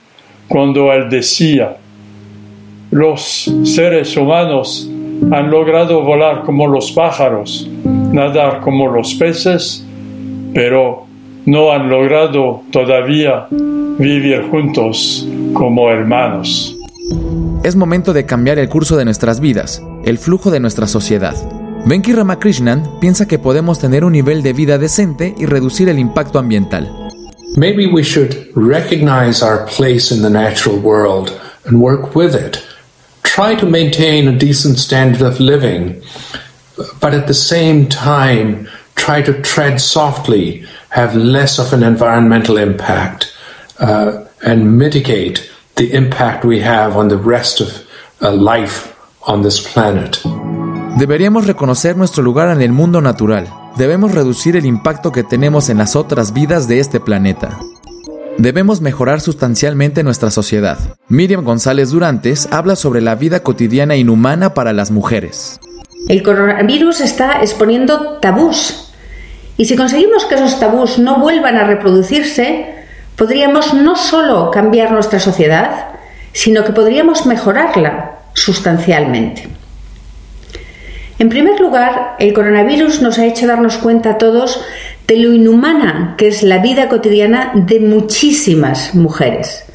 cuando 0.47 0.91
él 0.91 1.09
decía, 1.11 1.77
los 2.89 3.53
seres 3.63 4.17
humanos 4.17 4.89
han 5.31 5.51
logrado 5.51 6.01
volar 6.01 6.41
como 6.41 6.65
los 6.65 6.91
pájaros, 6.91 7.69
nadar 7.83 8.61
como 8.61 8.87
los 8.87 9.13
peces, 9.13 9.85
pero 10.55 11.05
no 11.45 11.71
han 11.71 11.87
logrado 11.87 12.63
todavía 12.71 13.45
vivir 13.51 14.47
juntos 14.49 15.27
como 15.53 15.91
hermanos. 15.91 16.75
Es 17.63 17.75
momento 17.75 18.11
de 18.11 18.25
cambiar 18.25 18.57
el 18.57 18.69
curso 18.69 18.97
de 18.97 19.05
nuestras 19.05 19.39
vidas, 19.39 19.85
el 20.03 20.17
flujo 20.17 20.49
de 20.49 20.61
nuestra 20.61 20.87
sociedad. 20.87 21.35
Venki 21.85 22.11
Ramakrishnan 22.11 22.99
piensa 22.99 23.27
que 23.27 23.37
podemos 23.37 23.77
tener 23.79 24.03
un 24.03 24.13
nivel 24.13 24.41
de 24.41 24.53
vida 24.53 24.79
decente 24.79 25.35
y 25.37 25.45
reducir 25.45 25.89
el 25.89 25.99
impacto 25.99 26.39
ambiental. 26.39 26.98
Maybe 27.55 27.87
we 27.87 28.03
should 28.03 28.55
recognize 28.55 29.41
our 29.41 29.65
place 29.67 30.11
in 30.11 30.21
the 30.21 30.29
natural 30.29 30.79
world 30.79 31.39
and 31.65 31.81
work 31.81 32.15
with 32.15 32.35
it. 32.35 32.65
Try 33.23 33.55
to 33.55 33.65
maintain 33.65 34.27
a 34.27 34.37
decent 34.37 34.77
standard 34.77 35.21
of 35.21 35.39
living, 35.39 36.01
but 37.01 37.13
at 37.13 37.27
the 37.27 37.33
same 37.33 37.87
time, 37.87 38.69
try 38.95 39.21
to 39.21 39.41
tread 39.41 39.81
softly, 39.81 40.65
have 40.89 41.15
less 41.15 41.59
of 41.59 41.73
an 41.73 41.83
environmental 41.83 42.57
impact, 42.57 43.35
uh, 43.79 44.25
and 44.43 44.77
mitigate 44.77 45.51
the 45.75 45.91
impact 45.93 46.45
we 46.45 46.59
have 46.59 46.95
on 46.95 47.07
the 47.07 47.17
rest 47.17 47.61
of 47.61 47.87
uh, 48.21 48.31
life 48.31 48.95
on 49.23 49.41
this 49.41 49.65
planet. 49.71 50.23
Deberíamos 50.97 51.47
reconocer 51.47 51.95
nuestro 51.95 52.23
lugar 52.23 52.49
en 52.49 52.61
el 52.61 52.71
mundo 52.71 52.99
natural. 53.01 53.47
Debemos 53.77 54.13
reducir 54.13 54.55
el 54.55 54.65
impacto 54.65 55.11
que 55.11 55.23
tenemos 55.23 55.69
en 55.69 55.77
las 55.77 55.95
otras 55.95 56.33
vidas 56.33 56.67
de 56.67 56.79
este 56.79 56.99
planeta. 56.99 57.57
Debemos 58.37 58.81
mejorar 58.81 59.21
sustancialmente 59.21 60.03
nuestra 60.03 60.31
sociedad. 60.31 60.77
Miriam 61.07 61.43
González 61.43 61.91
Durantes 61.91 62.49
habla 62.51 62.75
sobre 62.75 63.01
la 63.01 63.15
vida 63.15 63.43
cotidiana 63.43 63.95
inhumana 63.95 64.53
para 64.53 64.73
las 64.73 64.91
mujeres. 64.91 65.59
El 66.07 66.23
coronavirus 66.23 67.01
está 67.01 67.41
exponiendo 67.41 68.17
tabús. 68.19 68.91
Y 69.57 69.65
si 69.65 69.75
conseguimos 69.75 70.25
que 70.25 70.35
esos 70.35 70.59
tabús 70.59 70.97
no 70.97 71.19
vuelvan 71.19 71.57
a 71.57 71.65
reproducirse, 71.65 72.65
podríamos 73.15 73.73
no 73.73 73.95
solo 73.95 74.51
cambiar 74.51 74.91
nuestra 74.91 75.19
sociedad, 75.19 75.89
sino 76.33 76.63
que 76.63 76.73
podríamos 76.73 77.25
mejorarla 77.25 78.19
sustancialmente. 78.33 79.49
En 81.19 81.27
primer 81.27 81.59
lugar, 81.59 82.15
el 82.17 82.31
coronavirus 82.31 83.01
nos 83.01 83.19
ha 83.19 83.25
hecho 83.25 83.45
darnos 83.45 83.77
cuenta 83.77 84.11
a 84.11 84.17
todos 84.17 84.63
de 85.05 85.17
lo 85.17 85.33
inhumana 85.33 86.15
que 86.17 86.29
es 86.29 86.43
la 86.43 86.59
vida 86.59 86.87
cotidiana 86.87 87.51
de 87.53 87.81
muchísimas 87.81 88.95
mujeres. 88.95 89.65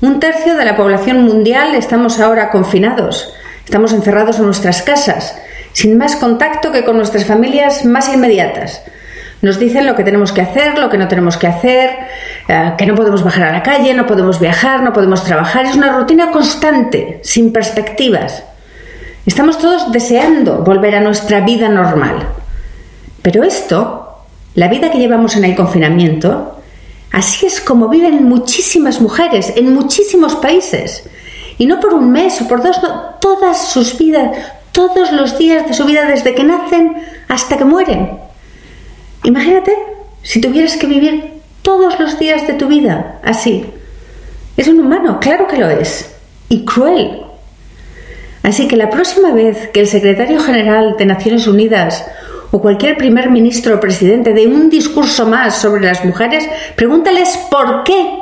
Un 0.00 0.18
tercio 0.18 0.56
de 0.56 0.64
la 0.64 0.74
población 0.74 1.24
mundial 1.24 1.74
estamos 1.74 2.18
ahora 2.20 2.50
confinados, 2.50 3.34
estamos 3.66 3.92
encerrados 3.92 4.38
en 4.38 4.46
nuestras 4.46 4.80
casas, 4.80 5.36
sin 5.74 5.98
más 5.98 6.16
contacto 6.16 6.72
que 6.72 6.84
con 6.84 6.96
nuestras 6.96 7.26
familias 7.26 7.84
más 7.84 8.08
inmediatas. 8.08 8.82
Nos 9.42 9.58
dicen 9.58 9.84
lo 9.84 9.94
que 9.94 10.04
tenemos 10.04 10.32
que 10.32 10.40
hacer, 10.40 10.78
lo 10.78 10.88
que 10.88 10.96
no 10.96 11.06
tenemos 11.06 11.36
que 11.36 11.48
hacer, 11.48 11.90
eh, 12.48 12.72
que 12.78 12.86
no 12.86 12.94
podemos 12.94 13.22
bajar 13.22 13.44
a 13.44 13.52
la 13.52 13.62
calle, 13.62 13.92
no 13.92 14.06
podemos 14.06 14.40
viajar, 14.40 14.82
no 14.82 14.94
podemos 14.94 15.22
trabajar. 15.22 15.66
Es 15.66 15.76
una 15.76 15.92
rutina 15.92 16.30
constante, 16.30 17.20
sin 17.22 17.52
perspectivas. 17.52 18.44
Estamos 19.24 19.58
todos 19.58 19.92
deseando 19.92 20.64
volver 20.64 20.96
a 20.96 21.00
nuestra 21.00 21.40
vida 21.40 21.68
normal. 21.68 22.28
Pero 23.22 23.44
esto, 23.44 24.18
la 24.54 24.66
vida 24.66 24.90
que 24.90 24.98
llevamos 24.98 25.36
en 25.36 25.44
el 25.44 25.54
confinamiento, 25.54 26.58
así 27.12 27.46
es 27.46 27.60
como 27.60 27.88
viven 27.88 28.24
muchísimas 28.24 29.00
mujeres 29.00 29.52
en 29.56 29.72
muchísimos 29.74 30.34
países. 30.34 31.08
Y 31.56 31.66
no 31.66 31.78
por 31.78 31.94
un 31.94 32.10
mes 32.10 32.40
o 32.42 32.48
por 32.48 32.62
dos, 32.62 32.82
no, 32.82 33.14
todas 33.20 33.68
sus 33.68 33.96
vidas, 33.96 34.36
todos 34.72 35.12
los 35.12 35.38
días 35.38 35.68
de 35.68 35.74
su 35.74 35.84
vida 35.84 36.04
desde 36.04 36.34
que 36.34 36.42
nacen 36.42 36.96
hasta 37.28 37.56
que 37.56 37.64
mueren. 37.64 38.18
Imagínate 39.22 39.72
si 40.22 40.40
tuvieras 40.40 40.76
que 40.76 40.88
vivir 40.88 41.34
todos 41.62 42.00
los 42.00 42.18
días 42.18 42.46
de 42.48 42.54
tu 42.54 42.66
vida 42.66 43.20
así. 43.22 43.66
Es 44.56 44.66
un 44.66 44.80
humano, 44.80 45.18
claro 45.20 45.46
que 45.46 45.58
lo 45.58 45.70
es, 45.70 46.12
y 46.48 46.64
cruel. 46.64 47.21
Así 48.42 48.66
que 48.66 48.76
la 48.76 48.90
próxima 48.90 49.32
vez 49.32 49.68
que 49.68 49.80
el 49.80 49.86
secretario 49.86 50.40
general 50.40 50.96
de 50.98 51.06
Naciones 51.06 51.46
Unidas 51.46 52.04
o 52.50 52.60
cualquier 52.60 52.96
primer 52.96 53.30
ministro 53.30 53.76
o 53.76 53.80
presidente 53.80 54.34
dé 54.34 54.46
un 54.46 54.68
discurso 54.68 55.26
más 55.26 55.56
sobre 55.56 55.86
las 55.86 56.04
mujeres, 56.04 56.48
pregúntales 56.76 57.38
por 57.50 57.84
qué, 57.84 58.18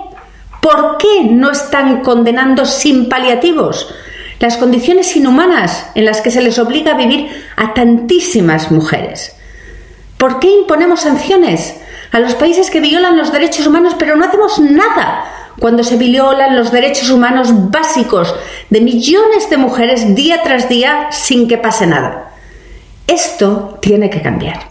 por 0.60 0.98
qué 0.98 1.24
no 1.24 1.50
están 1.50 2.02
condenando 2.02 2.64
sin 2.64 3.08
paliativos 3.08 3.94
las 4.40 4.56
condiciones 4.56 5.14
inhumanas 5.16 5.90
en 5.94 6.06
las 6.06 6.22
que 6.22 6.30
se 6.30 6.40
les 6.40 6.58
obliga 6.58 6.92
a 6.92 6.96
vivir 6.96 7.28
a 7.56 7.74
tantísimas 7.74 8.70
mujeres. 8.70 9.36
¿Por 10.16 10.40
qué 10.40 10.48
imponemos 10.48 11.00
sanciones 11.00 11.76
a 12.10 12.18
los 12.20 12.34
países 12.34 12.70
que 12.70 12.80
violan 12.80 13.18
los 13.18 13.32
derechos 13.32 13.66
humanos 13.66 13.94
pero 13.98 14.16
no 14.16 14.24
hacemos 14.24 14.58
nada 14.58 15.24
cuando 15.58 15.82
se 15.82 15.96
violan 15.96 16.56
los 16.56 16.72
derechos 16.72 17.10
humanos 17.10 17.48
básicos 17.70 18.34
de 18.70 18.80
millones 18.80 19.50
de 19.50 19.56
mujeres 19.56 20.14
día 20.14 20.42
tras 20.42 20.68
día 20.68 21.08
sin 21.10 21.48
que 21.48 21.58
pase 21.58 21.86
nada? 21.86 22.32
Esto 23.06 23.78
tiene 23.82 24.08
que 24.10 24.22
cambiar. 24.22 24.70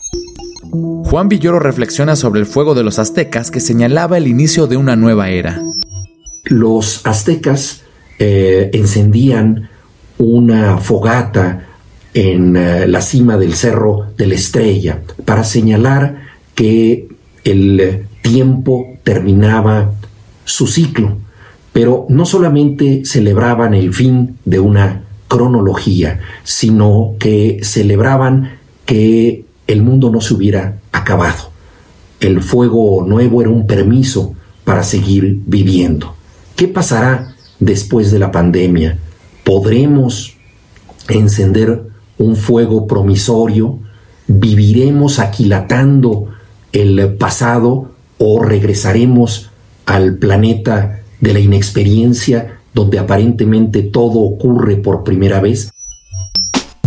Juan 0.72 1.28
Villoro 1.28 1.60
reflexiona 1.60 2.16
sobre 2.16 2.40
el 2.40 2.46
fuego 2.46 2.76
de 2.76 2.84
los 2.84 3.00
aztecas 3.00 3.52
que 3.52 3.60
señalaba 3.60 4.18
el 4.18 4.28
inicio 4.28 4.68
de 4.68 4.78
una 4.78 4.96
nueva 4.96 5.30
era. 5.30 5.62
Los 6.46 7.06
aztecas 7.06 7.82
eh, 8.20 8.70
encendían 8.74 9.70
una 10.20 10.78
fogata 10.78 11.66
en 12.14 12.56
uh, 12.56 12.88
la 12.88 13.02
cima 13.02 13.38
del 13.38 13.56
cerro 13.56 14.08
de 14.18 14.28
la 14.28 14.36
estrella 14.36 15.02
para 15.26 15.44
señalar 15.44 16.24
que 16.56 17.08
el 17.44 18.06
tiempo 18.22 18.98
terminaba 19.04 19.94
su 20.50 20.68
ciclo, 20.68 21.18
pero 21.72 22.06
no 22.10 22.26
solamente 22.26 23.04
celebraban 23.06 23.74
el 23.74 23.94
fin 23.94 24.38
de 24.46 24.60
una 24.60 25.04
cronología, 25.28 26.20
sino 26.44 27.16
que 27.20 27.60
celebraban 27.62 28.58
que 28.86 29.46
el 29.68 29.84
mundo 29.84 30.10
no 30.10 30.22
se 30.22 30.34
hubiera 30.34 30.80
acabado. 30.92 31.52
El 32.20 32.42
fuego 32.42 33.06
nuevo 33.06 33.42
era 33.42 33.52
un 33.52 33.68
permiso 33.68 34.34
para 34.64 34.84
seguir 34.84 35.40
viviendo. 35.46 36.16
¿Qué 36.56 36.68
pasará 36.68 37.36
después 37.60 38.12
de 38.12 38.20
la 38.20 38.32
pandemia? 38.32 38.98
¿Podremos 39.44 40.36
encender 41.08 41.84
un 42.18 42.36
fuego 42.36 42.86
promisorio, 42.86 43.80
viviremos 44.28 45.20
aquilatando 45.20 46.28
el 46.72 47.16
pasado 47.16 47.92
o 48.18 48.44
regresaremos 48.44 49.50
al 49.90 50.20
planeta 50.20 51.00
de 51.20 51.34
la 51.34 51.40
inexperiencia 51.40 52.60
donde 52.76 53.00
aparentemente 53.00 53.82
todo 53.82 54.20
ocurre 54.20 54.76
por 54.78 55.04
primera 55.04 55.42
vez? 55.42 55.72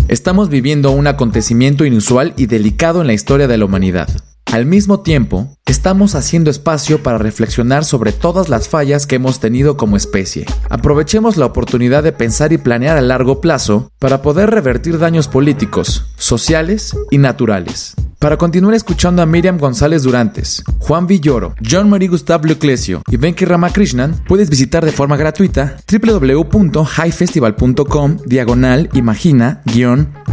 Estamos 0.06 0.48
viviendo 0.48 0.92
un 0.92 1.08
acontecimiento 1.08 1.84
inusual 1.84 2.32
y 2.36 2.46
delicado 2.46 3.00
en 3.00 3.08
la 3.08 3.12
historia 3.12 3.48
de 3.48 3.58
la 3.58 3.64
humanidad. 3.64 4.08
Al 4.52 4.66
mismo 4.66 5.00
tiempo, 5.00 5.48
estamos 5.66 6.14
haciendo 6.14 6.50
espacio 6.50 7.02
para 7.02 7.18
reflexionar 7.18 7.84
sobre 7.84 8.12
todas 8.12 8.48
las 8.48 8.68
fallas 8.68 9.06
que 9.06 9.16
hemos 9.16 9.40
tenido 9.40 9.76
como 9.76 9.96
especie. 9.96 10.46
Aprovechemos 10.70 11.36
la 11.36 11.46
oportunidad 11.46 12.04
de 12.04 12.12
pensar 12.12 12.52
y 12.52 12.58
planear 12.58 12.98
a 12.98 13.02
largo 13.02 13.40
plazo 13.40 13.90
para 13.98 14.22
poder 14.22 14.50
revertir 14.50 14.98
daños 14.98 15.26
políticos, 15.26 16.06
sociales 16.18 16.96
y 17.10 17.18
naturales. 17.18 17.96
Para 18.22 18.36
continuar 18.36 18.74
escuchando 18.76 19.20
a 19.20 19.26
Miriam 19.26 19.58
González 19.58 20.04
Durantes, 20.04 20.62
Juan 20.78 21.08
Villoro, 21.08 21.56
John 21.68 21.90
Marie 21.90 22.06
Gustave 22.06 22.48
Leclesio 22.48 23.02
y 23.10 23.16
Venki 23.16 23.44
Ramakrishnan, 23.44 24.14
puedes 24.28 24.48
visitar 24.48 24.84
de 24.84 24.92
forma 24.92 25.16
gratuita 25.16 25.78
www.highfestival.com 25.90 28.18
diagonal 28.24 28.88
imagina 28.92 29.60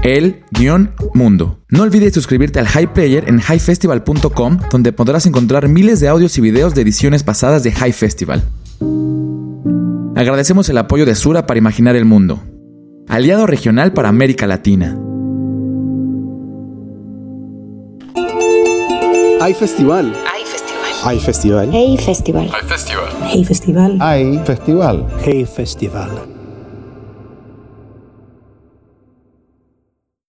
el 0.04 0.44
mundo. 1.16 1.58
No 1.70 1.82
olvides 1.82 2.14
suscribirte 2.14 2.60
al 2.60 2.68
High 2.68 2.94
Player 2.94 3.28
en 3.28 3.40
highfestival.com 3.40 4.60
donde 4.70 4.94
podrás 4.94 5.26
encontrar 5.26 5.68
miles 5.68 6.00
de 6.00 6.10
audios 6.10 6.38
y 6.38 6.42
videos 6.42 6.76
de 6.76 6.84
ediciones 6.84 7.24
pasadas 7.24 7.64
de 7.64 7.72
High 7.72 7.94
Festival. 7.94 8.44
Agradecemos 10.16 10.70
el 10.70 10.78
apoyo 10.78 11.08
de 11.08 11.16
Sura 11.16 11.48
para 11.48 11.58
imaginar 11.58 11.96
el 11.96 12.06
mundo, 12.06 12.44
aliado 13.08 13.48
regional 13.48 13.94
para 13.94 14.10
América 14.10 14.46
Latina. 14.46 14.96
Hay 19.42 19.54
festival. 19.54 20.14
Hay 20.28 20.44
festival. 20.44 20.92
Hay 21.04 21.20
festival. 21.20 21.70
Hey 21.72 21.98
festival. 21.98 22.50
Hay 22.52 22.64
festival. 22.64 23.10
Hey 23.24 23.46
festival. 23.46 23.98
Hay 24.02 24.40
festival. 24.46 25.08
Hey 25.24 25.46
festival. 25.46 26.39